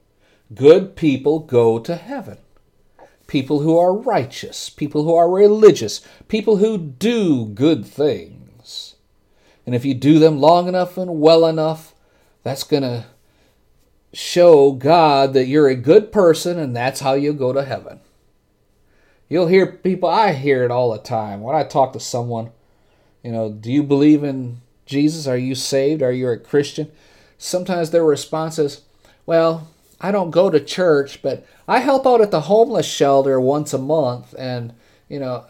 [0.54, 2.38] Good people go to heaven.
[3.26, 8.96] People who are righteous, people who are religious, people who do good things.
[9.66, 11.94] And if you do them long enough and well enough,
[12.42, 13.06] that's going to
[14.12, 18.00] show God that you're a good person and that's how you go to heaven.
[19.30, 22.50] You'll hear people, I hear it all the time when I talk to someone,
[23.22, 25.28] you know, do you believe in Jesus?
[25.28, 26.02] Are you saved?
[26.02, 26.90] Are you a Christian?
[27.38, 28.82] Sometimes their response is,
[29.26, 29.68] well,
[30.00, 33.78] I don't go to church, but I help out at the homeless shelter once a
[33.78, 34.74] month and,
[35.08, 35.46] you know,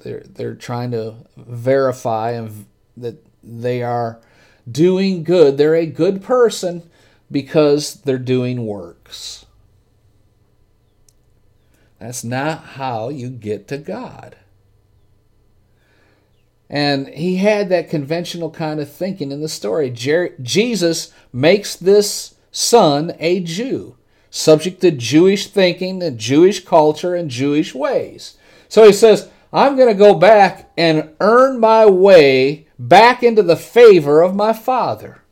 [0.00, 2.66] they're they're trying to verify and
[2.96, 4.20] that they are
[4.70, 5.56] doing good.
[5.56, 6.82] They're a good person
[7.30, 9.46] because they're doing works.
[12.00, 14.36] That's not how you get to God.
[16.70, 19.90] And he had that conventional kind of thinking in the story.
[19.90, 23.96] Jer- Jesus makes this son a Jew,
[24.30, 28.38] subject to Jewish thinking and Jewish culture and Jewish ways.
[28.68, 33.56] So he says, I'm going to go back and earn my way back into the
[33.56, 35.22] favor of my Father.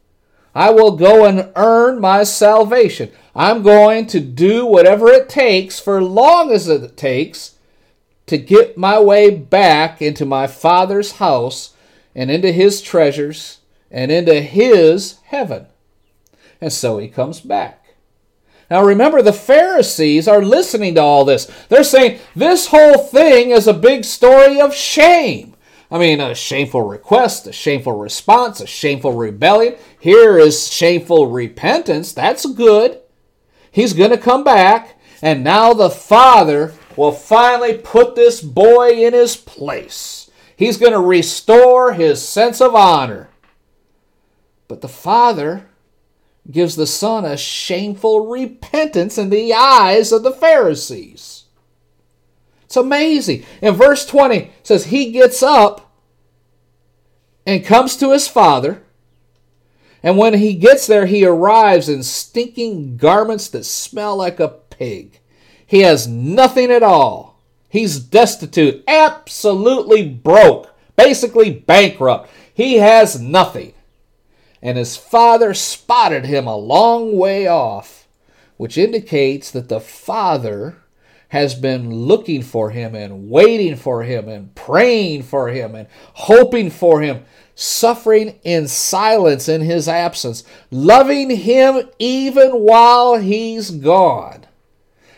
[0.59, 3.13] I will go and earn my salvation.
[3.33, 7.55] I'm going to do whatever it takes for long as it takes
[8.27, 11.77] to get my way back into my Father's house
[12.13, 15.67] and into his treasures and into his heaven.
[16.61, 17.95] And so he comes back.
[18.69, 21.49] Now remember, the Pharisees are listening to all this.
[21.69, 25.55] They're saying this whole thing is a big story of shame.
[25.91, 29.77] I mean, a shameful request, a shameful response, a shameful rebellion.
[29.99, 32.13] Here is shameful repentance.
[32.13, 33.01] That's good.
[33.71, 39.15] He's going to come back, and now the Father will finally put this boy in
[39.15, 40.31] his place.
[40.57, 43.29] He's going to restore his sense of honor.
[44.67, 45.69] But the Father
[46.51, 51.38] gives the Son a shameful repentance in the eyes of the Pharisees.
[52.69, 53.47] It's amazing.
[53.63, 55.91] In verse 20 says he gets up
[57.47, 58.83] and comes to his father.
[60.03, 65.19] And when he gets there, he arrives in stinking garments that smell like a pig.
[65.67, 67.43] He has nothing at all.
[67.71, 72.29] He's destitute, absolutely broke, basically bankrupt.
[72.53, 73.73] He has nothing.
[74.61, 78.07] And his father spotted him a long way off,
[78.59, 80.77] which indicates that the father
[81.29, 86.71] has been looking for him and waiting for him and praying for him and hoping
[86.71, 87.25] for him,
[87.55, 94.47] suffering in silence in his absence, loving him even while he's gone.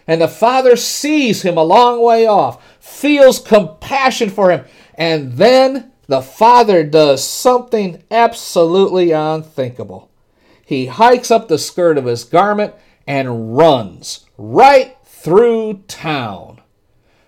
[0.07, 4.65] And the father sees him a long way off, feels compassion for him,
[4.97, 10.11] and then the father does something absolutely unthinkable.
[10.67, 12.75] He hikes up the skirt of his garment
[13.07, 16.63] and runs right through town,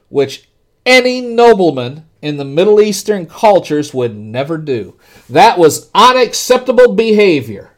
[0.08, 0.48] which
[0.86, 4.96] any nobleman in the Middle Eastern cultures would never do.
[5.28, 7.76] That was unacceptable behavior.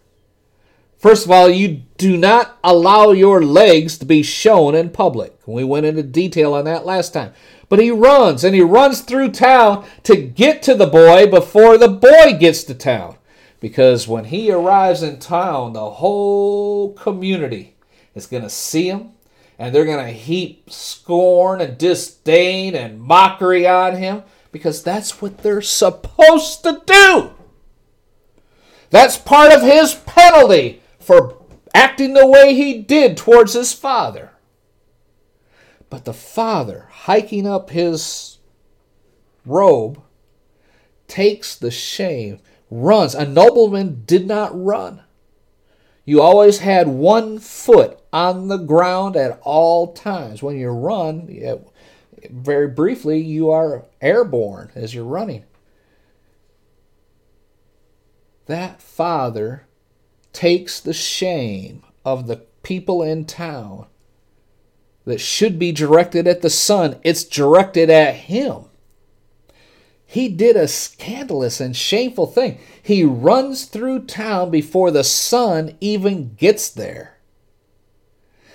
[0.98, 5.36] First of all, you do not allow your legs to be shown in public.
[5.46, 7.32] We went into detail on that last time.
[7.68, 11.88] But he runs, and he runs through town to get to the boy before the
[11.88, 13.16] boy gets to town.
[13.58, 17.74] Because when he arrives in town, the whole community
[18.14, 19.13] is going to see him
[19.58, 25.38] and they're going to heap scorn and disdain and mockery on him because that's what
[25.38, 27.30] they're supposed to do.
[28.90, 31.42] That's part of his penalty for
[31.74, 34.32] acting the way he did towards his father.
[35.90, 38.38] But the father, hiking up his
[39.46, 40.02] robe,
[41.06, 42.40] takes the shame,
[42.70, 43.14] runs.
[43.14, 45.03] A nobleman did not run.
[46.04, 50.42] You always had one foot on the ground at all times.
[50.42, 51.28] When you run,
[52.30, 55.44] very briefly, you are airborne as you're running.
[58.46, 59.66] That father
[60.32, 63.86] takes the shame of the people in town
[65.06, 68.64] that should be directed at the son, it's directed at him.
[70.06, 72.58] he did a scandalous and shameful thing.
[72.84, 77.16] He runs through town before the son even gets there,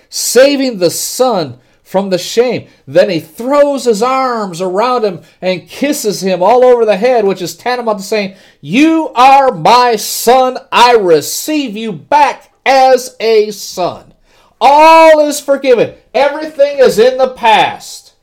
[0.08, 2.68] saving the son from the shame.
[2.86, 7.42] Then he throws his arms around him and kisses him all over the head, which
[7.42, 10.58] is tantamount to saying, You are my son.
[10.70, 14.14] I receive you back as a son.
[14.60, 15.96] All is forgiven.
[16.14, 18.14] Everything is in the past.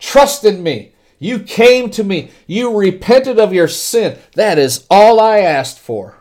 [0.00, 0.94] Trust in me.
[1.18, 2.30] You came to me.
[2.46, 4.18] You repented of your sin.
[4.34, 6.18] That is all I asked for.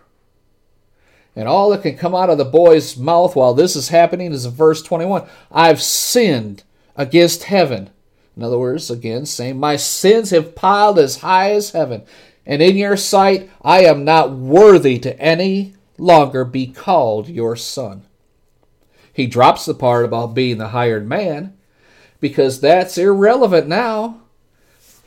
[1.35, 4.45] And all that can come out of the boy's mouth while this is happening is
[4.47, 6.63] verse 21 I've sinned
[6.95, 7.91] against heaven.
[8.35, 12.03] In other words, again, saying, My sins have piled as high as heaven,
[12.45, 18.03] and in your sight I am not worthy to any longer be called your son.
[19.13, 21.57] He drops the part about being the hired man
[22.19, 24.21] because that's irrelevant now.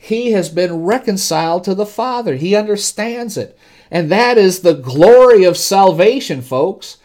[0.03, 2.35] He has been reconciled to the Father.
[2.35, 3.57] He understands it.
[3.91, 6.97] And that is the glory of salvation, folks.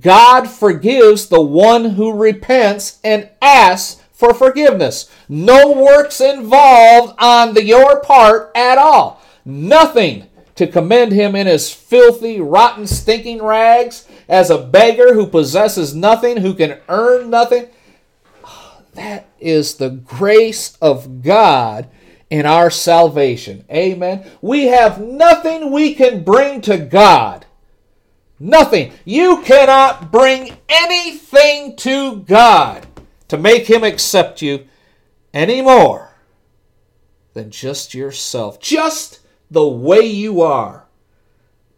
[0.00, 5.10] God forgives the one who repents and asks for forgiveness.
[5.28, 9.20] No works involved on the, your part at all.
[9.44, 15.92] Nothing to commend him in his filthy, rotten, stinking rags as a beggar who possesses
[15.92, 17.66] nothing, who can earn nothing.
[18.94, 21.88] That is the grace of God
[22.30, 23.64] in our salvation.
[23.70, 24.30] Amen.
[24.40, 27.46] We have nothing we can bring to God.
[28.40, 28.92] Nothing.
[29.04, 32.86] You cannot bring anything to God
[33.28, 34.66] to make him accept you
[35.32, 36.10] any more
[37.32, 39.20] than just yourself, just
[39.50, 40.86] the way you are.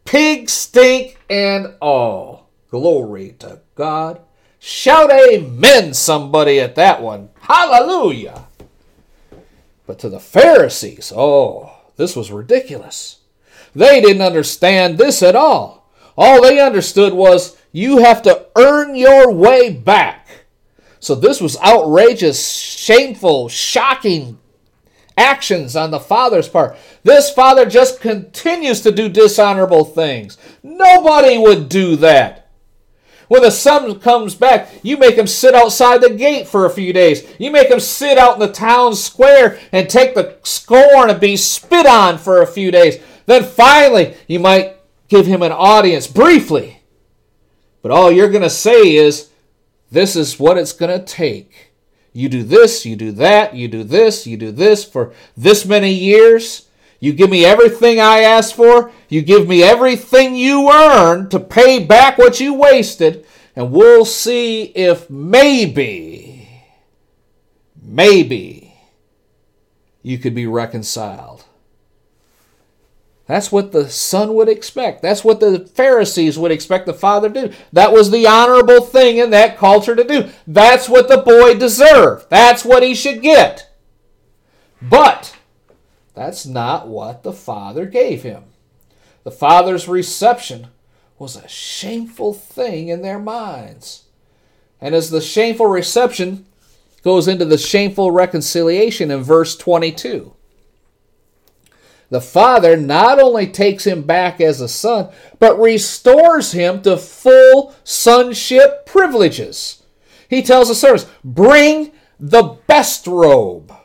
[0.05, 2.49] Pig stink and all.
[2.71, 4.21] Glory to God.
[4.59, 7.31] Shout amen, somebody, at that one.
[7.41, 8.46] Hallelujah.
[9.87, 13.21] But to the Pharisees, oh, this was ridiculous.
[13.75, 15.93] They didn't understand this at all.
[16.17, 20.47] All they understood was you have to earn your way back.
[20.99, 24.39] So this was outrageous, shameful, shocking
[25.17, 26.77] actions on the father's part.
[27.03, 30.37] This father just continues to do dishonorable things.
[30.63, 32.46] Nobody would do that.
[33.29, 36.93] When the son comes back, you make him sit outside the gate for a few
[36.93, 37.27] days.
[37.39, 41.37] You make him sit out in the town square and take the scorn and be
[41.37, 43.03] spit on for a few days.
[43.27, 44.77] Then finally, you might
[45.09, 46.83] give him an audience briefly.
[47.83, 49.31] But all you're going to say is,
[49.91, 51.73] this is what it's going to take.
[52.13, 55.93] You do this, you do that, you do this, you do this for this many
[55.93, 56.66] years.
[57.01, 58.91] You give me everything I ask for.
[59.09, 63.27] You give me everything you earn to pay back what you wasted.
[63.55, 66.49] And we'll see if maybe,
[67.83, 68.75] maybe
[70.03, 71.45] you could be reconciled.
[73.27, 75.03] That's what the son would expect.
[75.03, 77.55] That's what the Pharisees would expect the father to do.
[77.73, 80.31] That was the honorable thing in that culture to do.
[80.47, 82.31] That's what the boy deserved.
[82.31, 83.69] That's what he should get.
[84.81, 85.36] But
[86.17, 88.45] that's not what the father gave him.
[89.23, 90.69] The father's reception
[91.19, 94.05] was a shameful thing in their minds.
[94.81, 96.47] And as the shameful reception
[97.03, 100.37] goes into the shameful reconciliation in verse 22
[102.09, 107.75] the father not only takes him back as a son, but restores him to full
[107.85, 109.83] sonship privileges.
[110.29, 113.76] He tells the servants, Bring the best robe,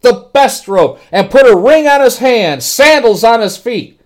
[0.00, 4.00] the best robe, and put a ring on his hand, sandals on his feet.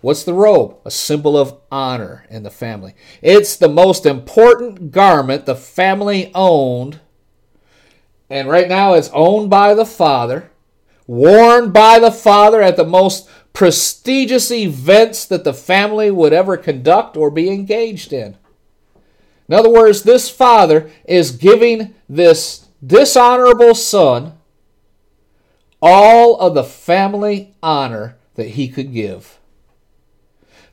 [0.00, 0.76] What's the robe?
[0.84, 2.94] A symbol of honor in the family.
[3.20, 7.00] It's the most important garment the family owned.
[8.30, 10.50] And right now it's owned by the father
[11.08, 17.16] worn by the father at the most prestigious events that the family would ever conduct
[17.16, 18.36] or be engaged in.
[19.48, 24.37] In other words, this father is giving this dishonorable son
[25.80, 29.38] all of the family honor that he could give.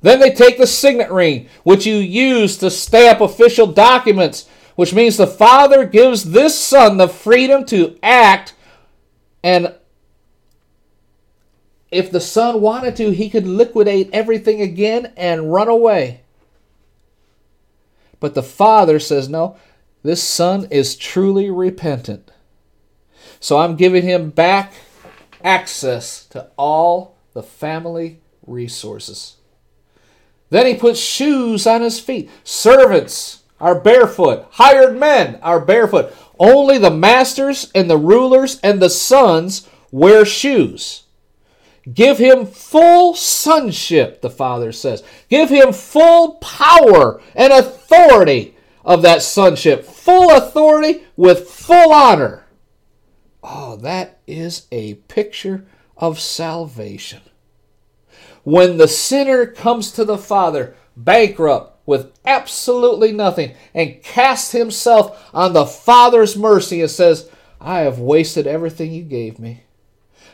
[0.01, 5.17] Then they take the signet ring, which you use to stamp official documents, which means
[5.17, 8.53] the father gives this son the freedom to act
[9.45, 9.75] and
[11.91, 16.21] if the son wanted to, he could liquidate everything again and run away.
[18.19, 19.55] But the father says, No,
[20.01, 22.31] this son is truly repentant.
[23.39, 24.73] So I'm giving him back
[25.45, 29.37] access to all the family resources.
[30.49, 32.29] Then he puts shoes on his feet.
[32.43, 36.13] Servants are barefoot, hired men are barefoot.
[36.37, 41.03] Only the masters and the rulers and the sons wear shoes.
[41.93, 45.03] Give him full sonship, the Father says.
[45.29, 49.85] Give him full power and authority of that sonship.
[49.85, 52.44] Full authority with full honor.
[53.47, 55.65] Oh, that is a picture
[55.97, 57.21] of salvation.
[58.43, 65.53] When the sinner comes to the Father, bankrupt, with absolutely nothing, and casts himself on
[65.53, 67.29] the Father's mercy and says,
[67.61, 69.63] I have wasted everything you gave me.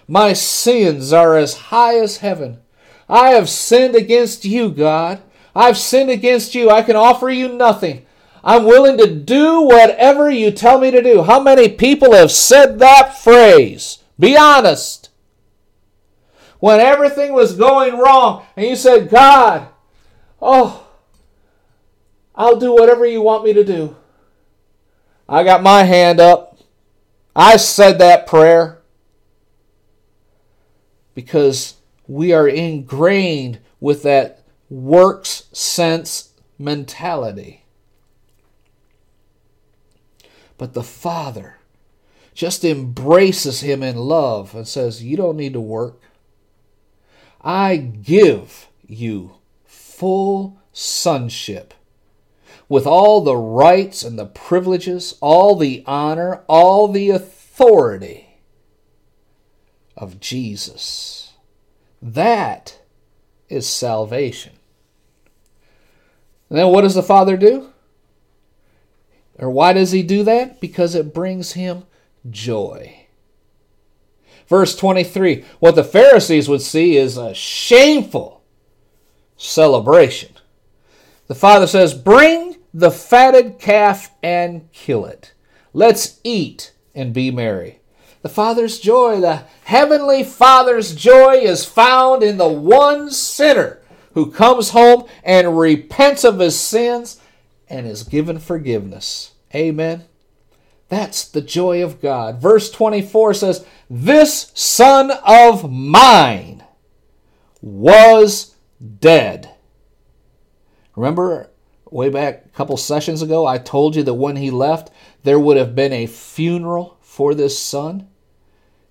[0.08, 2.62] My sins are as high as heaven.
[3.10, 5.22] I have sinned against you, God.
[5.54, 6.70] I've sinned against you.
[6.70, 8.06] I can offer you nothing.
[8.44, 11.24] I'm willing to do whatever you tell me to do.
[11.24, 14.00] How many people have said that phrase?
[14.20, 15.10] Be honest.
[16.60, 19.68] When everything was going wrong, and you said, God,
[20.42, 20.88] oh,
[22.36, 23.96] I'll do whatever you want me to do.
[25.28, 26.60] I got my hand up.
[27.36, 28.82] I said that prayer
[31.16, 31.76] because
[32.08, 37.61] we are ingrained with that works sense mentality.
[40.62, 41.56] But the Father
[42.36, 46.00] just embraces him in love and says, You don't need to work.
[47.42, 51.74] I give you full sonship
[52.70, 58.38] with all the rights and the privileges, all the honor, all the authority
[59.98, 61.34] of Jesus.
[62.04, 62.78] That
[63.50, 64.54] is salvation.
[66.50, 67.72] And then what does the Father do?
[69.42, 70.62] Or why does he do that?
[70.62, 71.84] Because it brings him
[72.30, 73.08] joy.
[74.48, 78.44] Verse 23 what the Pharisees would see is a shameful
[79.36, 80.34] celebration.
[81.28, 85.34] The Father says, Bring the fatted calf and kill it.
[85.74, 87.80] Let's eat and be merry.
[88.22, 93.80] The Father's joy, the Heavenly Father's joy, is found in the one sinner
[94.14, 97.20] who comes home and repents of his sins
[97.70, 99.31] and is given forgiveness.
[99.54, 100.06] Amen.
[100.90, 102.42] That's the joy of God.
[102.42, 106.64] Verse 24 says, This son of mine
[107.62, 108.56] was
[109.00, 109.56] dead.
[110.96, 111.50] Remember,
[111.90, 114.92] way back a couple sessions ago, I told you that when he left,
[115.24, 118.08] there would have been a funeral for this son?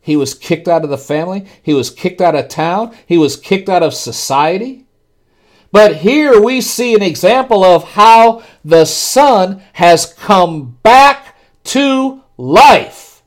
[0.00, 1.46] He was kicked out of the family.
[1.62, 2.96] He was kicked out of town.
[3.06, 4.86] He was kicked out of society.
[5.72, 13.22] But here we see an example of how the Son has come back to life.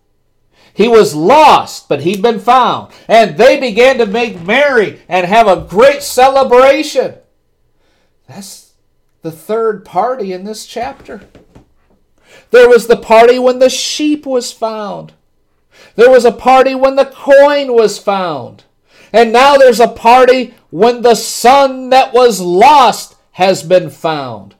[0.73, 2.91] He was lost, but he'd been found.
[3.07, 7.15] And they began to make merry and have a great celebration.
[8.27, 8.73] That's
[9.21, 11.21] the third party in this chapter.
[12.51, 15.13] There was the party when the sheep was found.
[15.95, 18.63] There was a party when the coin was found.
[19.13, 24.55] And now there's a party when the son that was lost has been found.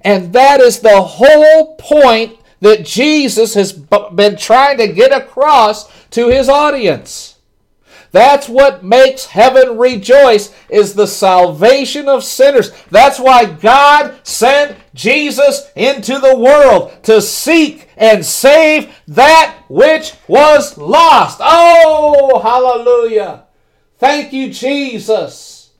[0.00, 6.28] And that is the whole point that Jesus has been trying to get across to
[6.28, 7.38] his audience.
[8.10, 12.70] That's what makes heaven rejoice is the salvation of sinners.
[12.90, 20.78] That's why God sent Jesus into the world to seek and save that which was
[20.78, 21.40] lost.
[21.42, 23.43] Oh, hallelujah.
[24.04, 25.70] Thank you, Jesus.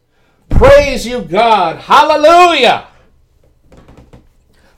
[0.48, 1.76] Praise you, God.
[1.76, 2.86] Hallelujah.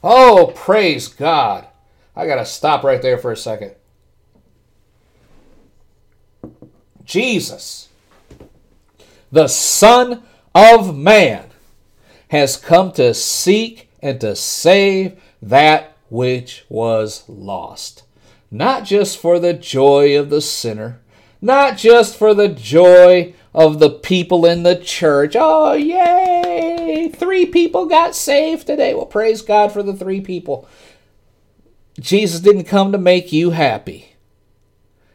[0.02, 1.68] Oh, praise God.
[2.16, 3.76] I got to stop right there for a second.
[7.04, 7.88] Jesus,
[9.30, 11.46] the Son of Man,
[12.30, 18.02] has come to seek and to save that which was lost.
[18.50, 21.00] Not just for the joy of the sinner,
[21.46, 25.36] not just for the joy of the people in the church.
[25.38, 27.08] Oh, yay!
[27.14, 28.94] Three people got saved today.
[28.94, 30.68] Well, praise God for the three people.
[32.00, 34.16] Jesus didn't come to make you happy.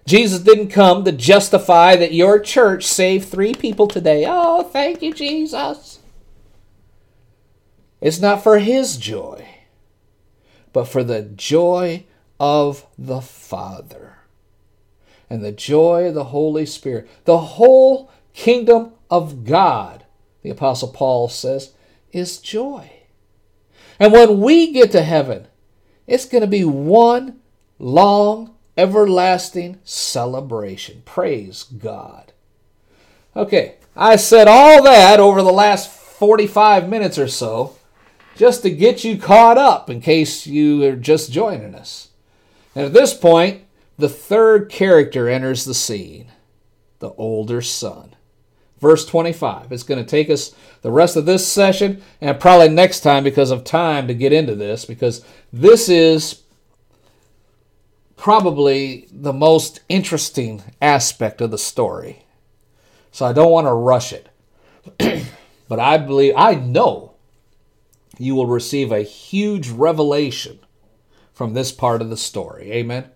[0.07, 4.25] Jesus didn't come to justify that your church saved three people today.
[4.25, 5.99] Oh, thank you, Jesus.
[7.99, 9.47] It's not for his joy,
[10.71, 12.05] but for the joy
[12.39, 14.10] of the Father
[15.31, 17.07] and the joy of the Holy Spirit.
[17.23, 20.03] The whole kingdom of God,
[20.41, 21.71] the Apostle Paul says,
[22.11, 22.91] is joy.
[23.97, 25.47] And when we get to heaven,
[26.05, 27.39] it's going to be one
[27.79, 31.01] long everlasting celebration.
[31.05, 32.33] Praise God.
[33.33, 37.77] Okay, I said all that over the last 45 minutes or so
[38.35, 42.09] just to get you caught up in case you are just joining us.
[42.75, 43.61] And at this point,
[44.01, 46.31] the third character enters the scene
[47.01, 48.15] the older son.
[48.79, 49.71] verse 25.
[49.71, 53.51] It's going to take us the rest of this session and probably next time because
[53.51, 56.43] of time to get into this, because this is
[58.15, 62.25] probably the most interesting aspect of the story.
[63.11, 64.29] So I don't want to rush it.
[65.67, 67.15] but I believe, I know
[68.17, 70.59] you will receive a huge revelation
[71.33, 72.71] from this part of the story.
[72.71, 73.09] Amen.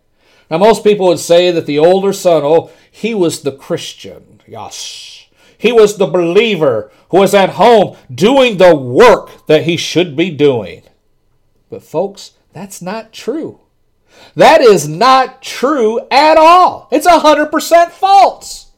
[0.49, 4.41] Now, most people would say that the older son, oh, he was the Christian.
[4.47, 5.27] Yes.
[5.57, 10.29] He was the believer who was at home doing the work that he should be
[10.29, 10.83] doing.
[11.69, 13.61] But, folks, that's not true.
[14.35, 16.87] That is not true at all.
[16.91, 18.71] It's 100% false.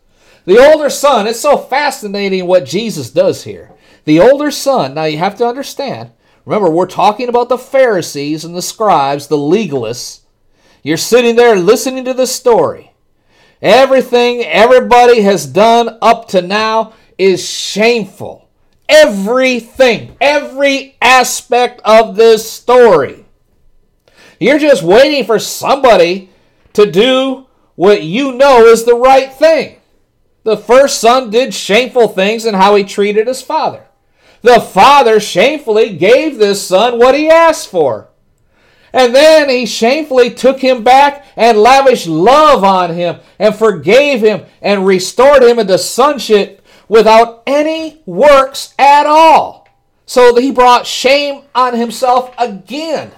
[0.45, 3.73] The older son, it's so fascinating what Jesus does here.
[4.05, 6.11] The older son, now you have to understand,
[6.45, 10.21] remember, we're talking about the Pharisees and the scribes, the legalists.
[10.87, 12.93] You're sitting there listening to the story.
[13.61, 18.47] Everything everybody has done up to now is shameful.
[18.87, 23.25] Everything, every aspect of this story.
[24.39, 26.29] You're just waiting for somebody
[26.71, 29.81] to do what you know is the right thing.
[30.43, 33.87] The first son did shameful things in how he treated his father.
[34.41, 38.07] The father shamefully gave this son what he asked for.
[38.93, 44.45] And then he shamefully took him back and lavished love on him and forgave him
[44.61, 49.67] and restored him into sonship without any works at all.
[50.05, 53.11] So he brought shame on himself again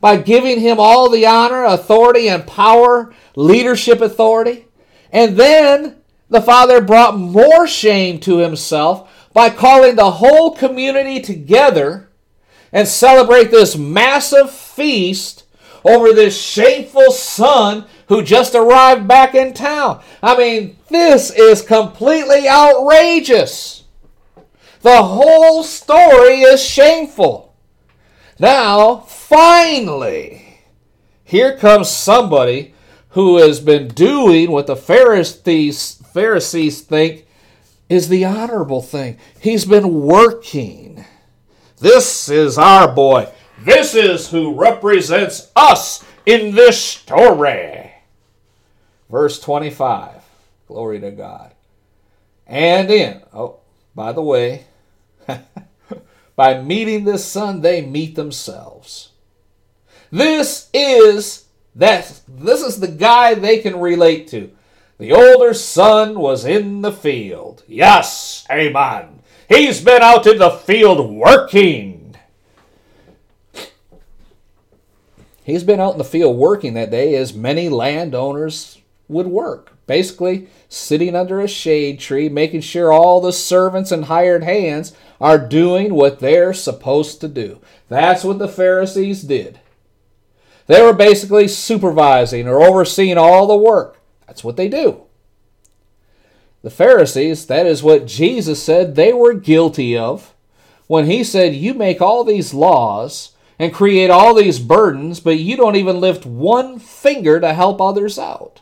[0.00, 4.66] by giving him all the honor, authority, and power, leadership authority.
[5.10, 5.96] And then
[6.28, 12.07] the father brought more shame to himself by calling the whole community together
[12.72, 15.44] and celebrate this massive feast
[15.84, 20.02] over this shameful son who just arrived back in town.
[20.22, 23.84] I mean, this is completely outrageous.
[24.80, 27.54] The whole story is shameful.
[28.38, 30.60] Now, finally,
[31.24, 32.74] here comes somebody
[33.10, 37.26] who has been doing what the Pharisees, Pharisees think
[37.88, 39.18] is the honorable thing.
[39.40, 41.04] He's been working.
[41.80, 43.28] This is our boy.
[43.60, 47.92] This is who represents us in this story.
[49.10, 50.22] Verse 25.
[50.66, 51.54] Glory to God.
[52.46, 53.60] And in, oh,
[53.94, 54.64] by the way,
[56.36, 59.10] by meeting this son, they meet themselves.
[60.10, 64.50] This is that this is the guy they can relate to.
[64.98, 67.62] The older son was in the field.
[67.68, 69.20] Yes, amen.
[69.48, 72.16] He's been out in the field working.
[75.42, 78.78] He's been out in the field working that day as many landowners
[79.08, 79.72] would work.
[79.86, 85.38] Basically, sitting under a shade tree, making sure all the servants and hired hands are
[85.38, 87.60] doing what they're supposed to do.
[87.88, 89.60] That's what the Pharisees did.
[90.66, 93.98] They were basically supervising or overseeing all the work.
[94.26, 95.07] That's what they do.
[96.68, 100.34] The Pharisees, that is what Jesus said they were guilty of
[100.86, 105.56] when he said, You make all these laws and create all these burdens, but you
[105.56, 108.60] don't even lift one finger to help others out.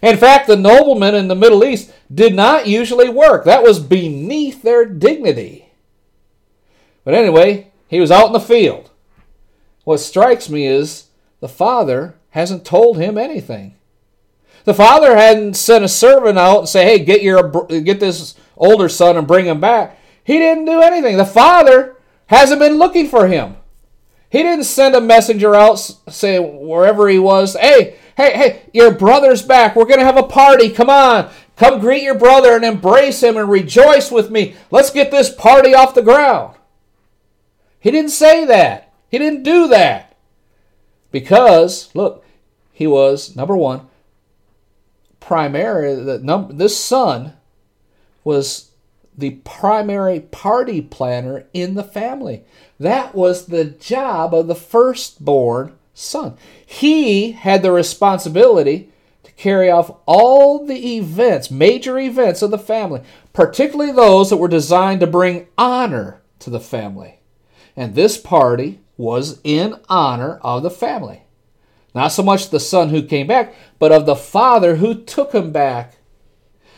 [0.00, 4.62] In fact, the noblemen in the Middle East did not usually work, that was beneath
[4.62, 5.72] their dignity.
[7.02, 8.92] But anyway, he was out in the field.
[9.82, 11.08] What strikes me is
[11.40, 13.74] the father hasn't told him anything.
[14.68, 18.90] The father hadn't sent a servant out and say, "Hey, get your get this older
[18.90, 21.16] son and bring him back." He didn't do anything.
[21.16, 21.96] The father
[22.26, 23.56] hasn't been looking for him.
[24.28, 25.76] He didn't send a messenger out,
[26.10, 29.74] say wherever he was, "Hey, hey, hey, your brother's back.
[29.74, 30.68] We're going to have a party.
[30.68, 31.30] Come on.
[31.56, 34.54] Come greet your brother and embrace him and rejoice with me.
[34.70, 36.56] Let's get this party off the ground."
[37.80, 38.92] He didn't say that.
[39.08, 40.14] He didn't do that.
[41.10, 42.22] Because, look,
[42.70, 43.88] he was, number one,
[45.28, 47.34] primary the num- this son
[48.24, 48.70] was
[49.16, 52.44] the primary party planner in the family.
[52.80, 56.38] That was the job of the firstborn son.
[56.64, 58.90] He had the responsibility
[59.24, 63.02] to carry off all the events, major events of the family,
[63.34, 67.18] particularly those that were designed to bring honor to the family.
[67.76, 71.24] And this party was in honor of the family.
[71.98, 75.50] Not so much the son who came back, but of the father who took him
[75.50, 75.96] back.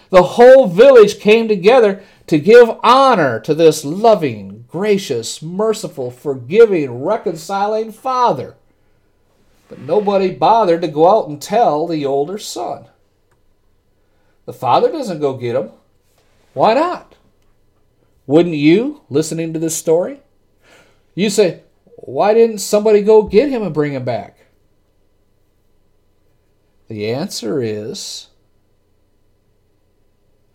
[0.09, 7.93] The whole village came together to give honor to this loving, gracious, merciful, forgiving, reconciling
[7.93, 8.55] father.
[9.69, 12.87] But nobody bothered to go out and tell the older son.
[14.47, 15.73] The father doesn't go get him.
[16.55, 17.15] Why not?
[18.27, 20.21] Wouldn't you, listening to this story?
[21.15, 21.61] You say,
[21.97, 24.39] why didn't somebody go get him and bring him back?
[26.91, 28.27] The answer is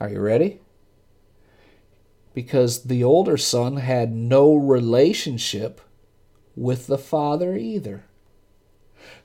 [0.02, 0.60] Are you ready?
[2.34, 5.80] Because the older son had no relationship
[6.54, 8.04] with the father either.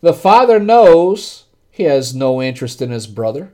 [0.00, 3.52] The father knows he has no interest in his brother.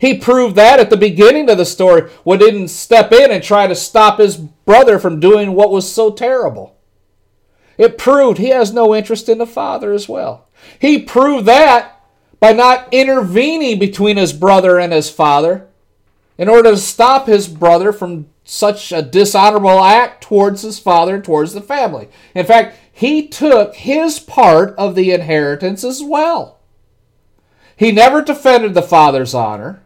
[0.00, 3.44] He proved that at the beginning of the story when he didn't step in and
[3.44, 6.76] try to stop his brother from doing what was so terrible.
[7.78, 10.48] It proved he has no interest in the father as well.
[10.80, 11.95] He proved that
[12.40, 15.66] by not intervening between his brother and his father
[16.38, 21.24] in order to stop his brother from such a dishonorable act towards his father and
[21.24, 22.08] towards the family.
[22.34, 26.58] In fact, he took his part of the inheritance as well.
[27.76, 29.82] He never defended the father's honor.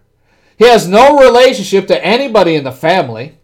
[0.57, 3.39] He has no relationship to anybody in the family.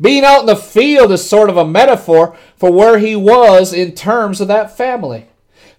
[0.00, 3.92] Being out in the field is sort of a metaphor for where he was in
[3.94, 5.26] terms of that family.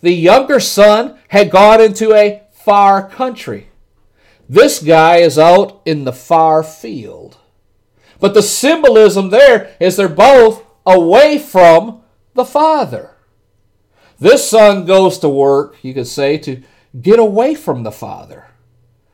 [0.01, 3.69] The younger son had gone into a far country.
[4.47, 7.37] This guy is out in the far field.
[8.19, 12.01] But the symbolism there is they're both away from
[12.33, 13.11] the father.
[14.19, 16.61] This son goes to work, you could say, to
[16.99, 18.47] get away from the father.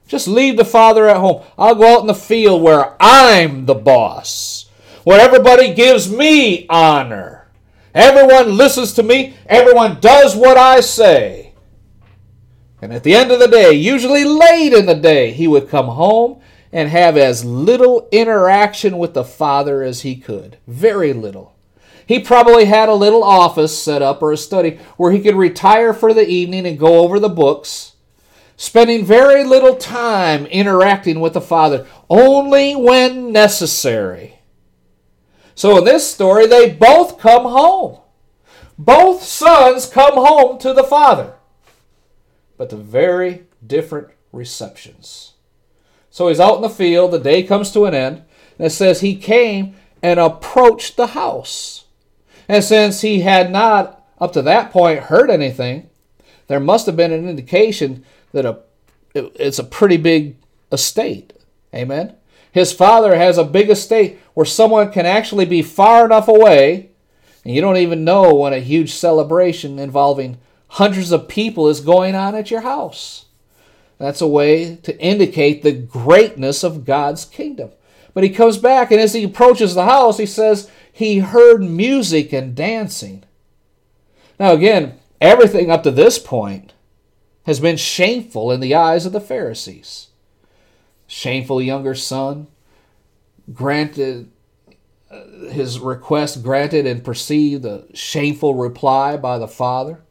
[0.08, 1.44] Just leave the father at home.
[1.58, 4.70] I'll go out in the field where I'm the boss,
[5.04, 7.48] where everybody gives me honor.
[7.94, 11.45] Everyone listens to me, everyone does what I say.
[12.86, 15.88] And at the end of the day, usually late in the day, he would come
[15.88, 16.40] home
[16.72, 20.58] and have as little interaction with the father as he could.
[20.68, 21.56] Very little.
[22.06, 25.96] He probably had a little office set up or a study where he could retire
[25.96, 27.94] for the evening and go over the books,
[28.56, 34.36] spending very little time interacting with the father, only when necessary.
[35.56, 38.02] So in this story, they both come home.
[38.78, 41.34] Both sons come home to the father,
[42.58, 45.34] but to very different receptions.
[46.10, 48.24] So he's out in the field, the day comes to an end,
[48.58, 51.86] and it says he came and approached the house.
[52.48, 55.90] And since he had not, up to that point, heard anything,
[56.48, 58.60] there must have been an indication that a,
[59.14, 60.38] it's a pretty big
[60.72, 61.34] estate.
[61.74, 62.16] Amen?
[62.52, 66.92] His father has a big estate where someone can actually be far enough away,
[67.44, 70.38] and you don't even know when a huge celebration involving
[70.68, 73.26] hundreds of people is going on at your house.
[73.98, 77.72] That's a way to indicate the greatness of God's kingdom.
[78.14, 82.32] But he comes back, and as he approaches the house, he says, he heard music
[82.32, 83.24] and dancing.
[84.40, 86.74] Now, again, everything up to this point
[87.46, 90.08] has been shameful in the eyes of the Pharisees.
[91.08, 92.48] Shameful younger son,
[93.54, 94.32] granted
[95.12, 100.02] uh, his request granted and perceived a shameful reply by the father.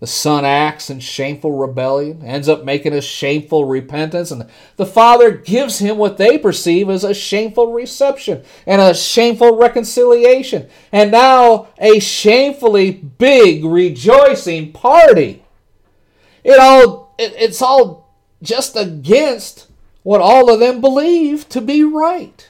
[0.00, 5.32] The son acts in shameful rebellion, ends up making a shameful repentance, and the father
[5.32, 11.68] gives him what they perceive as a shameful reception and a shameful reconciliation, and now
[11.78, 15.44] a shamefully big rejoicing party.
[16.44, 19.66] It all it, it's all just against
[20.04, 22.48] what all of them believe to be right.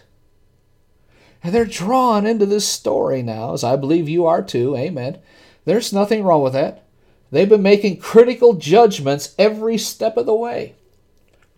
[1.43, 4.77] And they're drawn into this story now, as I believe you are too.
[4.77, 5.19] Amen.
[5.65, 6.85] There's nothing wrong with that.
[7.31, 10.75] They've been making critical judgments every step of the way.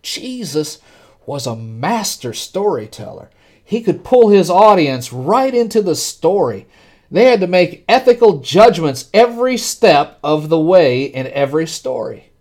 [0.01, 0.79] Jesus
[1.25, 3.29] was a master storyteller.
[3.63, 6.67] He could pull his audience right into the story.
[7.09, 12.31] They had to make ethical judgments every step of the way in every story.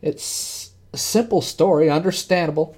[0.00, 2.76] It's a simple story, understandable.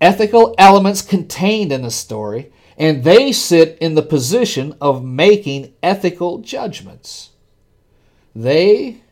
[0.00, 6.38] Ethical elements contained in the story, and they sit in the position of making ethical
[6.38, 7.30] judgments.
[8.34, 9.02] They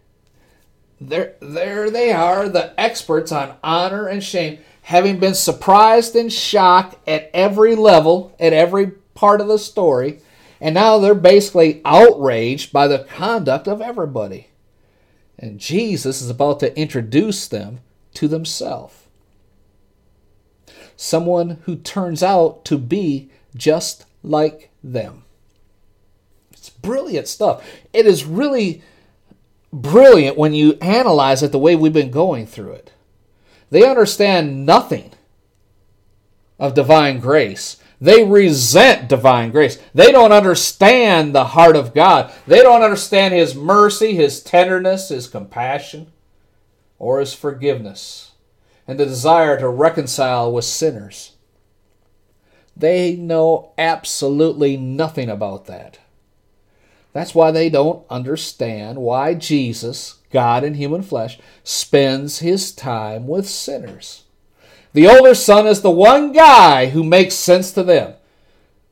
[1.01, 6.97] there there they are, the experts on honor and shame, having been surprised and shocked
[7.09, 10.21] at every level, at every part of the story,
[10.61, 14.49] and now they're basically outraged by the conduct of everybody.
[15.39, 17.81] And Jesus is about to introduce them
[18.15, 18.95] to themselves.
[20.97, 25.25] Someone who turns out to be just like them.
[26.53, 27.63] It's brilliant stuff.
[27.93, 28.83] It is really
[29.73, 32.93] brilliant when you analyze it the way we've been going through it.
[33.71, 35.13] They understand nothing
[36.59, 37.77] of divine grace.
[38.01, 39.79] They resent divine grace.
[39.95, 42.33] They don't understand the heart of God.
[42.47, 46.13] They don't understand His mercy, His tenderness, His compassion,
[46.99, 48.33] or His forgiveness,
[48.87, 51.33] and the desire to reconcile with sinners.
[52.77, 55.99] They know absolutely nothing about that.
[57.17, 63.49] That's why they don't understand why Jesus, God in human flesh, spends his time with
[63.49, 64.25] sinners.
[64.93, 68.17] The older son is the one guy who makes sense to them.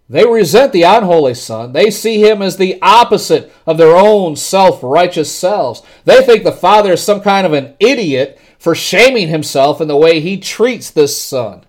[0.09, 1.75] They resent the unholy son.
[1.75, 5.83] They see him as the opposite of their own self righteous selves.
[6.07, 9.99] They think the father is some kind of an idiot for shaming himself in the
[9.99, 11.65] way he treats this son.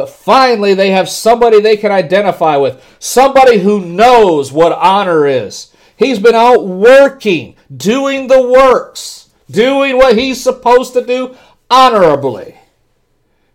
[0.00, 5.74] But finally, they have somebody they can identify with, somebody who knows what honor is.
[5.94, 11.36] He's been out working, doing the works, doing what he's supposed to do
[11.70, 12.56] honorably.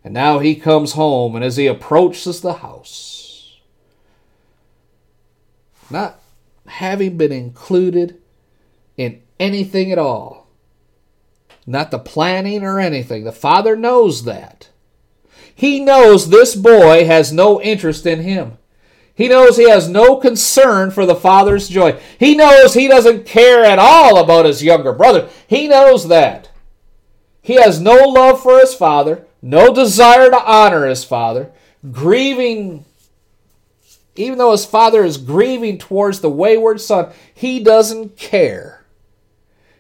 [0.04, 3.58] And now he comes home, and as he approaches the house,
[5.90, 6.20] not
[6.68, 8.22] having been included
[8.98, 10.48] in anything at all,
[11.66, 14.70] not the planning or anything, the father knows that.
[15.56, 18.58] He knows this boy has no interest in him.
[19.16, 21.98] He knows he has no concern for the father's joy.
[22.20, 25.30] He knows he doesn't care at all about his younger brother.
[25.48, 26.52] He knows that.
[27.42, 31.52] He has no love for his father, no desire to honor his father,
[31.92, 32.84] grieving,
[34.16, 38.84] even though his father is grieving towards the wayward son, he doesn't care.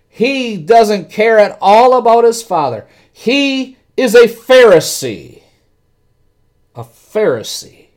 [0.07, 2.87] He doesn't care at all about his father.
[3.11, 5.34] He is a Pharisee.
[7.15, 7.87] Pharisee.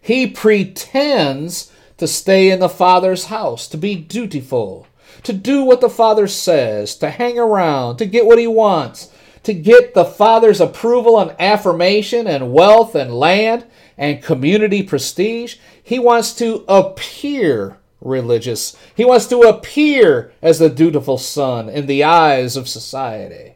[0.00, 4.86] He pretends to stay in the Father's house, to be dutiful,
[5.22, 9.10] to do what the Father says, to hang around, to get what he wants,
[9.44, 13.64] to get the Father's approval and affirmation and wealth and land
[13.96, 15.56] and community prestige.
[15.82, 18.76] He wants to appear religious.
[18.94, 23.54] He wants to appear as the dutiful son in the eyes of society.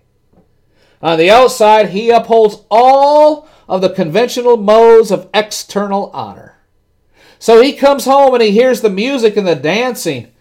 [1.02, 6.56] On the outside, he upholds all of the conventional modes of external honor.
[7.38, 10.32] So he comes home and he hears the music and the dancing.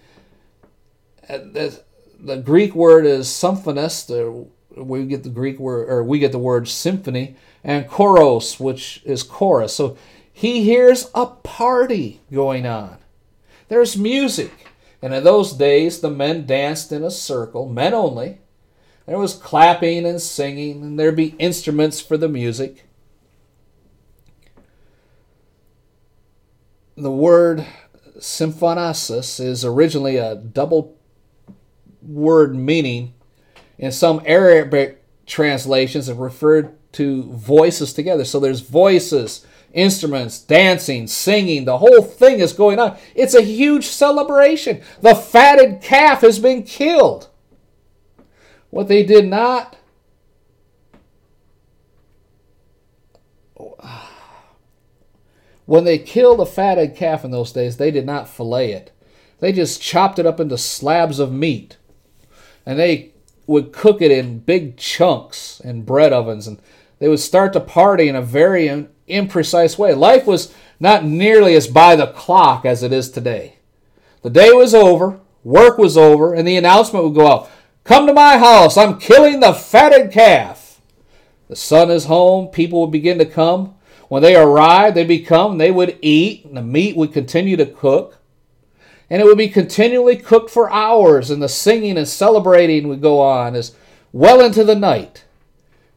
[1.27, 1.81] The,
[2.19, 4.47] the Greek word is symphonist.
[4.75, 9.23] We get the Greek word, or we get the word symphony, and choros, which is
[9.23, 9.75] chorus.
[9.75, 9.97] So
[10.31, 12.97] he hears a party going on.
[13.67, 14.51] There's music.
[15.01, 18.39] And in those days, the men danced in a circle, men only.
[19.05, 22.85] There was clapping and singing, and there'd be instruments for the music.
[26.97, 27.65] The word
[28.17, 30.97] symphonasis is originally a double
[32.01, 33.13] word meaning.
[33.77, 38.23] In some Arabic translations, it referred to voices together.
[38.23, 41.65] So there's voices, instruments, dancing, singing.
[41.65, 42.97] The whole thing is going on.
[43.13, 44.81] It's a huge celebration.
[45.01, 47.29] The fatted calf has been killed.
[48.69, 49.77] What they did not
[55.65, 58.91] When they killed a fatted calf in those days, they did not fillet it.
[59.39, 61.77] They just chopped it up into slabs of meat.
[62.65, 63.11] And they
[63.47, 66.47] would cook it in big chunks in bread ovens.
[66.47, 66.59] And
[66.99, 69.93] they would start the party in a very imprecise way.
[69.93, 73.57] Life was not nearly as by the clock as it is today.
[74.21, 77.49] The day was over, work was over, and the announcement would go out
[77.85, 80.81] Come to my house, I'm killing the fatted calf.
[81.47, 83.74] The son is home, people would begin to come.
[84.07, 88.19] When they arrived, they become, they would eat, and the meat would continue to cook.
[89.09, 93.19] And it would be continually cooked for hours, and the singing and celebrating would go
[93.19, 93.75] on as
[94.11, 95.25] well into the night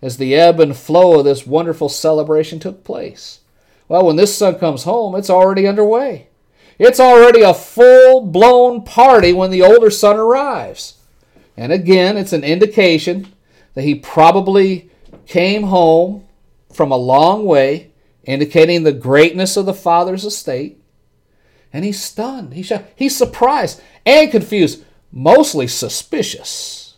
[0.00, 3.40] as the ebb and flow of this wonderful celebration took place.
[3.88, 6.28] Well, when this son comes home, it's already underway.
[6.78, 10.98] It's already a full blown party when the older son arrives.
[11.56, 13.32] And again, it's an indication
[13.74, 14.90] that he probably
[15.26, 16.26] came home
[16.72, 17.87] from a long way
[18.28, 20.78] indicating the greatness of the father's estate.
[21.72, 22.52] And he's stunned.
[22.52, 26.96] He's, he's surprised and confused, mostly suspicious,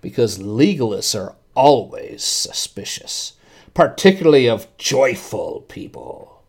[0.00, 3.34] because legalists are always suspicious,
[3.72, 6.42] particularly of joyful people.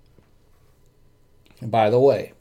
[1.61, 2.33] And by the way,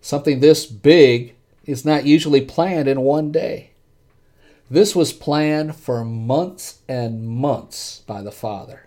[0.00, 3.70] something this big is not usually planned in one day.
[4.68, 8.84] This was planned for months and months by the Father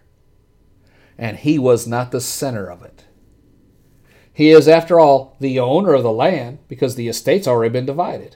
[1.18, 3.06] and he was not the center of it.
[4.34, 8.36] He is, after all, the owner of the land because the estate's already been divided,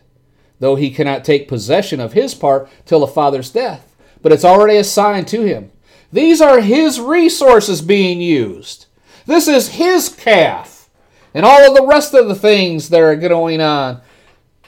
[0.59, 4.77] though he cannot take possession of his part till the father's death, but it's already
[4.77, 5.71] assigned to him.
[6.11, 8.88] These are his resources being used.
[9.27, 10.89] This is his calf,
[11.34, 14.01] and all of the rest of the things that are going on.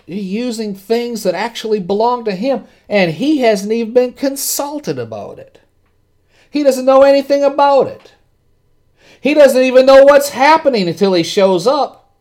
[0.05, 5.61] Using things that actually belong to him, and he hasn't even been consulted about it.
[6.53, 8.13] He doesn't know anything about it.
[9.19, 12.13] He doesn't even know what's happening until he shows up.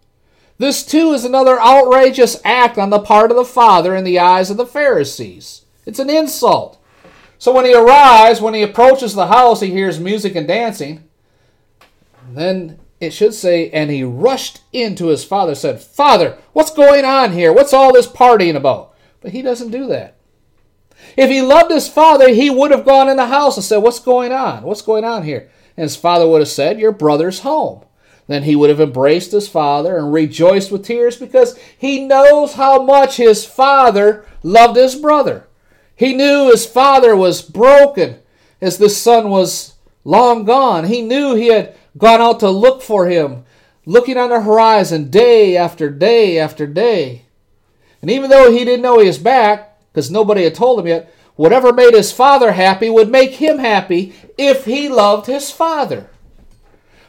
[0.56, 4.48] This, too, is another outrageous act on the part of the Father in the eyes
[4.48, 5.66] of the Pharisees.
[5.84, 6.82] It's an insult.
[7.36, 11.06] So when he arrives, when he approaches the house, he hears music and dancing.
[12.30, 17.32] Then it should say, and he rushed into his father, said, Father, what's going on
[17.32, 17.52] here?
[17.52, 18.94] What's all this partying about?
[19.20, 20.16] But he doesn't do that.
[21.16, 23.98] If he loved his father, he would have gone in the house and said, What's
[23.98, 24.62] going on?
[24.62, 25.50] What's going on here?
[25.76, 27.84] And his father would have said, Your brother's home.
[28.28, 32.82] Then he would have embraced his father and rejoiced with tears because he knows how
[32.82, 35.48] much his father loved his brother.
[35.96, 38.18] He knew his father was broken
[38.60, 39.74] as the son was
[40.04, 40.84] long gone.
[40.84, 43.44] He knew he had gone out to look for him,
[43.84, 47.26] looking on the horizon day after day after day.
[48.00, 51.14] And even though he didn't know he was back, because nobody had told him yet,
[51.36, 56.08] whatever made his father happy would make him happy if he loved his father.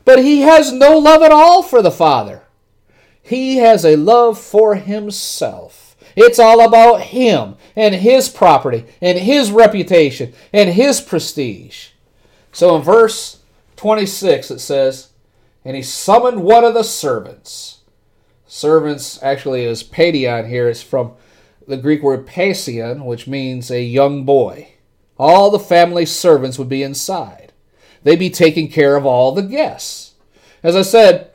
[0.06, 2.44] But he has no love at all for the father.
[3.22, 5.96] He has a love for himself.
[6.16, 11.90] It's all about him and his property and his reputation and his prestige.
[12.52, 13.40] So in verse
[13.78, 15.10] 26, it says,
[15.64, 17.80] And he summoned one of the servants.
[18.46, 20.70] Servants actually is paidion here.
[20.70, 21.14] It's from
[21.68, 24.74] the Greek word paision, which means a young boy.
[25.18, 27.54] All the family servants would be inside.
[28.04, 30.14] They'd be taking care of all the guests.
[30.62, 31.32] As I said,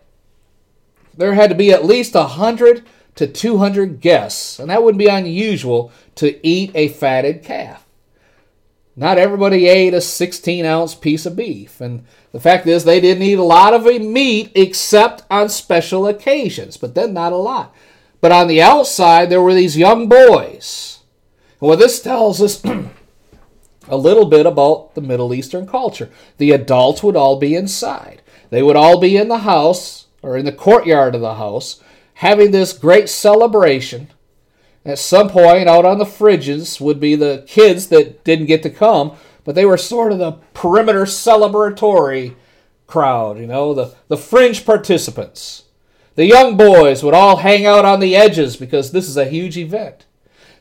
[1.17, 2.85] there had to be at least a 100
[3.17, 7.85] to 200 guests, and that wouldn't be unusual to eat a fatted calf.
[8.95, 13.23] Not everybody ate a 16 ounce piece of beef, and the fact is, they didn't
[13.23, 17.75] eat a lot of meat except on special occasions, but then not a lot.
[18.21, 21.01] But on the outside, there were these young boys.
[21.59, 22.63] What this tells us
[23.89, 26.11] a little bit about the Middle Eastern culture.
[26.37, 30.45] The adults would all be inside, they would all be in the house or in
[30.45, 31.83] the courtyard of the house
[32.15, 34.09] having this great celebration.
[34.85, 38.71] At some point, out on the fridges would be the kids that didn't get to
[38.71, 39.17] come
[39.49, 42.35] but they were sort of the perimeter celebratory
[42.87, 45.65] crowd, you know, the, the fringe participants.
[46.19, 49.57] The young boys would all hang out on the edges because this is a huge
[49.57, 50.05] event.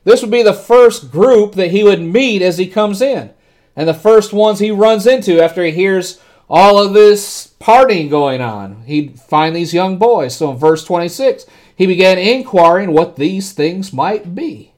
[0.03, 3.31] This would be the first group that he would meet as he comes in,
[3.75, 8.39] and the first ones he runs into after he hears all of this partying going
[8.39, 8.83] on.
[8.83, 10.35] He'd find these young boys.
[10.35, 14.75] So in verse 26, he began inquiring what these things might be.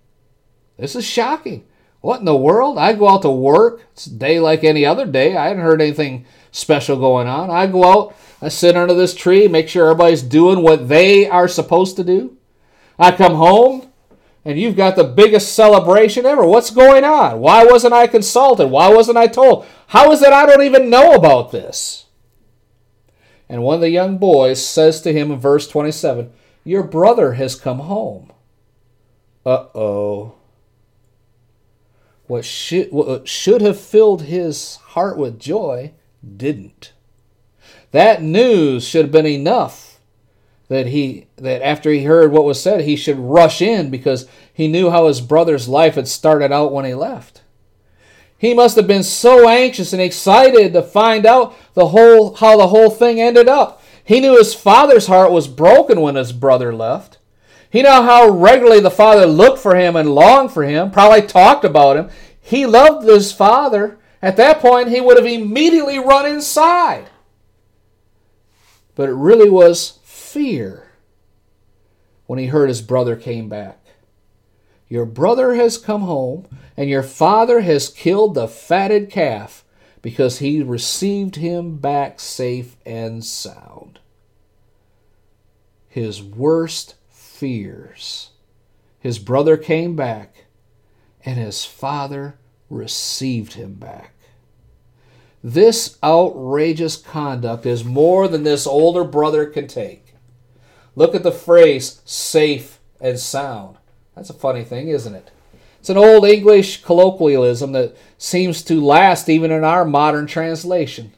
[0.77, 1.65] This is shocking.
[1.99, 2.77] What in the world?
[2.77, 3.81] I go out to work.
[3.91, 5.35] It's a day like any other day.
[5.35, 7.49] I hadn't heard anything special going on.
[7.49, 11.47] I go out, I sit under this tree, make sure everybody's doing what they are
[11.47, 12.37] supposed to do.
[12.97, 13.91] I come home,
[14.45, 16.45] and you've got the biggest celebration ever.
[16.45, 17.39] What's going on?
[17.39, 18.67] Why wasn't I consulted?
[18.67, 19.65] Why wasn't I told?
[19.87, 22.05] How is it I don't even know about this?
[23.49, 26.31] And one of the young boys says to him in verse 27
[26.63, 28.31] Your brother has come home.
[29.45, 30.35] Uh oh.
[32.27, 35.93] What should, what should have filled his heart with joy
[36.37, 36.93] didn't.
[37.91, 39.89] That news should have been enough
[40.69, 44.67] that he that after he heard what was said, he should rush in because he
[44.67, 47.41] knew how his brother's life had started out when he left.
[48.37, 52.67] He must have been so anxious and excited to find out the whole how the
[52.67, 53.83] whole thing ended up.
[54.03, 57.17] He knew his father's heart was broken when his brother left.
[57.69, 61.65] He knew how regularly the father looked for him and longed for him, probably talked
[61.65, 62.09] about him.
[62.39, 63.99] He loved his father.
[64.21, 67.09] At that point, he would have immediately run inside.
[68.99, 70.91] But it really was fear
[72.25, 73.79] when he heard his brother came back.
[74.89, 79.63] Your brother has come home, and your father has killed the fatted calf
[80.01, 83.99] because he received him back safe and sound.
[85.87, 88.31] His worst fears.
[88.99, 90.43] His brother came back,
[91.23, 92.37] and his father
[92.69, 94.11] received him back.
[95.43, 100.15] This outrageous conduct is more than this older brother can take.
[100.95, 103.77] Look at the phrase safe and sound.
[104.15, 105.31] That's a funny thing, isn't it?
[105.79, 111.13] It's an old English colloquialism that seems to last even in our modern translation.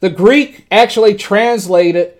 [0.00, 2.14] The Greek actually translated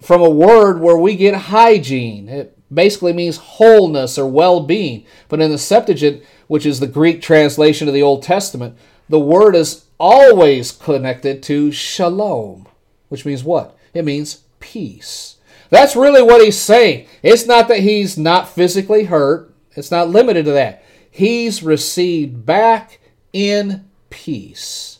[0.00, 2.28] from a word where we get hygiene.
[2.28, 5.06] It basically means wholeness or well being.
[5.28, 8.76] But in the Septuagint, which is the Greek translation of the Old Testament,
[9.08, 12.66] the word is always connected to shalom,
[13.08, 13.76] which means what?
[13.94, 15.36] It means peace.
[15.68, 17.06] That's really what he's saying.
[17.22, 20.82] It's not that he's not physically hurt, it's not limited to that.
[21.10, 22.98] He's received back
[23.32, 24.98] in peace.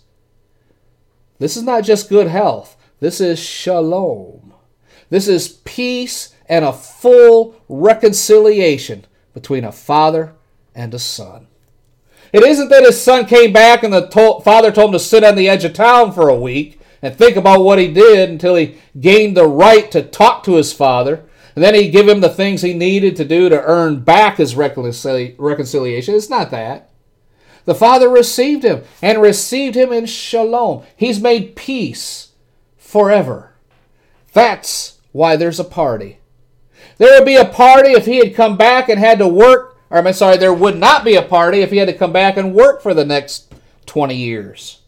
[1.38, 2.76] This is not just good health.
[3.00, 4.52] This is shalom.
[5.08, 10.34] This is peace and a full reconciliation between a father
[10.74, 11.46] and a son.
[12.32, 15.24] It isn't that his son came back and the to- father told him to sit
[15.24, 18.56] on the edge of town for a week and think about what he did until
[18.56, 21.24] he gained the right to talk to his father.
[21.54, 24.54] And then he'd give him the things he needed to do to earn back his
[24.54, 26.14] reconcili- reconciliation.
[26.14, 26.90] It's not that.
[27.64, 30.84] The father received him and received him in shalom.
[30.96, 32.28] He's made peace
[32.76, 33.52] forever.
[34.32, 36.18] That's why there's a party.
[36.98, 39.98] There would be a party if he had come back and had to work, or
[39.98, 42.54] I'm sorry, there would not be a party if he had to come back and
[42.54, 43.52] work for the next
[43.86, 44.80] 20 years.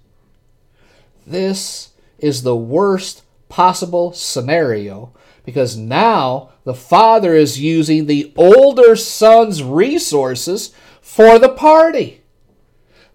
[1.26, 5.12] This is the worst possible scenario
[5.44, 12.22] because now the father is using the older son's resources for the party.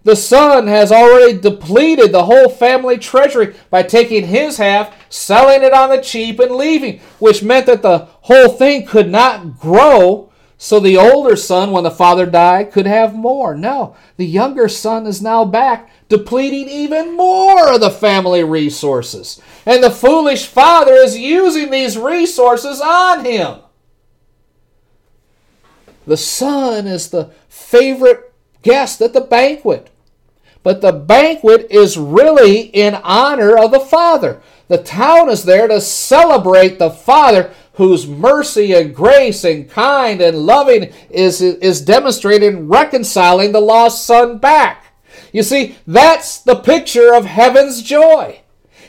[0.04, 5.72] The son has already depleted the whole family treasury by taking his half, selling it
[5.72, 10.30] on the cheap, and leaving, which meant that the whole thing could not grow.
[10.60, 13.54] So the older son, when the father died, could have more.
[13.54, 19.40] No, the younger son is now back, depleting even more of the family resources.
[19.64, 23.60] And the foolish father is using these resources on him.
[26.08, 28.32] The son is the favorite
[28.62, 29.90] guest at the banquet.
[30.64, 34.42] But the banquet is really in honor of the Father.
[34.66, 40.36] The town is there to celebrate the Father whose mercy and grace and kind and
[40.36, 44.86] loving is, is demonstrated in reconciling the lost son back.
[45.32, 48.40] You see, that's the picture of heaven's joy.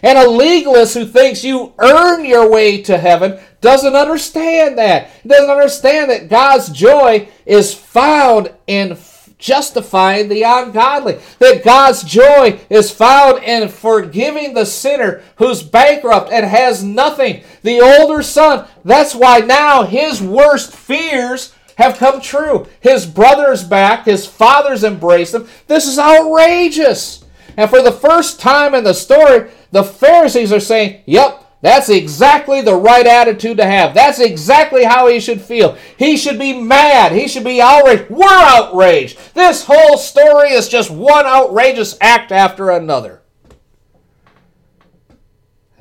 [0.02, 5.12] And a legalist who thinks you earn your way to heaven doesn't understand that.
[5.28, 8.96] Doesn't understand that God's joy is found in
[9.40, 11.18] justifying the ungodly.
[11.40, 17.44] That God's joy is found in forgiving the sinner who's bankrupt and has nothing.
[17.64, 22.68] The older son, that's why now his worst fears have come true.
[22.82, 25.48] His brother's back, his father's embraced him.
[25.68, 27.24] This is outrageous.
[27.56, 32.62] And for the first time in the story, the Pharisees are saying, Yep, that's exactly
[32.62, 33.94] the right attitude to have.
[33.94, 35.78] That's exactly how he should feel.
[35.98, 37.12] He should be mad.
[37.12, 38.10] He should be outraged.
[38.10, 39.34] We're outraged.
[39.34, 43.22] This whole story is just one outrageous act after another.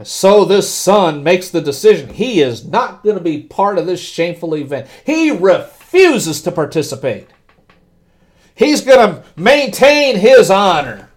[0.02, 2.10] So this son makes the decision.
[2.10, 4.88] He is not going to be part of this shameful event.
[5.04, 7.28] He refuses to participate.
[8.54, 11.07] He's going to maintain his honor.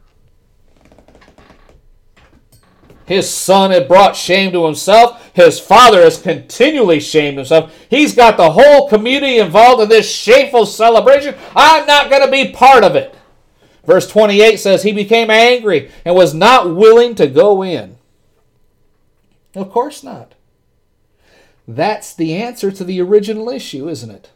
[3.11, 5.31] His son had brought shame to himself.
[5.33, 7.77] His father has continually shamed himself.
[7.89, 11.35] He's got the whole community involved in this shameful celebration.
[11.53, 13.13] I'm not going to be part of it.
[13.85, 17.97] Verse 28 says, He became angry and was not willing to go in.
[19.55, 20.35] Of course not.
[21.67, 24.29] That's the answer to the original issue, isn't it?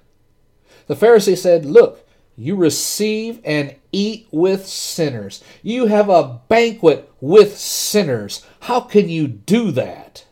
[0.87, 2.05] The Pharisee said, Look,
[2.37, 5.41] you receive and eat with sinners.
[5.63, 8.45] You have a banquet with sinners.
[8.65, 10.25] How can you do that?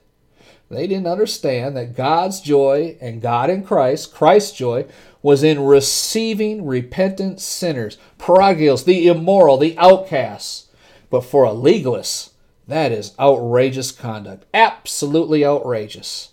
[0.68, 4.88] They didn't understand that God's joy and God in Christ, Christ's joy,
[5.22, 10.70] was in receiving repentant sinners, paragios, the immoral, the outcasts.
[11.12, 12.32] But for a legalist,
[12.68, 14.46] that is outrageous conduct.
[14.52, 16.30] Absolutely outrageous.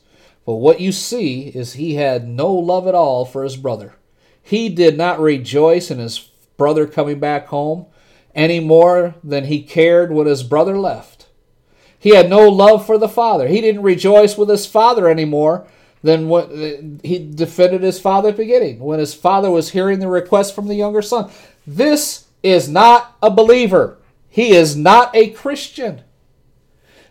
[0.46, 3.96] But what you see is he had no love at all for his brother.
[4.42, 7.84] He did not rejoice in his brother coming back home
[8.34, 11.19] any more than he cared when his brother left.
[12.00, 13.46] He had no love for the father.
[13.46, 15.66] He didn't rejoice with his father anymore
[16.02, 20.08] than what he defended his father at the beginning when his father was hearing the
[20.08, 21.30] request from the younger son.
[21.66, 23.98] This is not a believer.
[24.30, 26.02] He is not a Christian.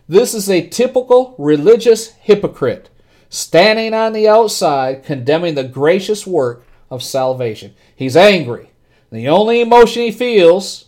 [0.08, 2.90] This is a typical religious hypocrite
[3.28, 7.74] standing on the outside condemning the gracious work of salvation.
[7.94, 8.72] He's angry.
[9.12, 10.86] The only emotion he feels,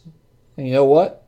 [0.57, 1.22] and you know what?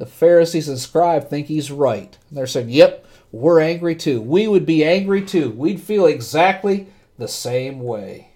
[0.00, 2.16] The Pharisees and scribes think he's right.
[2.30, 4.22] And they're saying, yep, we're angry too.
[4.22, 5.50] We would be angry too.
[5.50, 6.86] We'd feel exactly
[7.18, 8.30] the same way.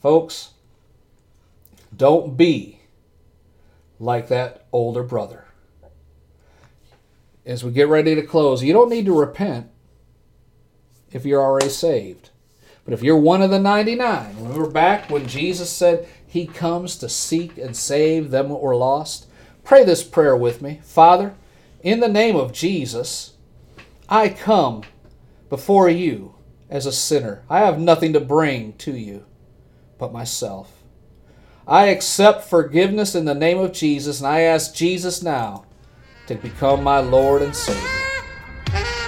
[0.00, 0.54] Folks,
[1.94, 2.80] don't be
[4.00, 5.44] like that older brother.
[7.44, 9.68] As we get ready to close, you don't need to repent
[11.12, 12.30] if you're already saved.
[12.86, 17.10] But if you're one of the 99, remember back when Jesus said he comes to
[17.10, 19.26] seek and save them that were lost?
[19.66, 20.78] Pray this prayer with me.
[20.84, 21.34] Father,
[21.82, 23.32] in the name of Jesus,
[24.08, 24.84] I come
[25.50, 26.36] before you
[26.70, 27.42] as a sinner.
[27.50, 29.24] I have nothing to bring to you
[29.98, 30.84] but myself.
[31.66, 35.64] I accept forgiveness in the name of Jesus, and I ask Jesus now
[36.28, 37.82] to become my Lord and Savior.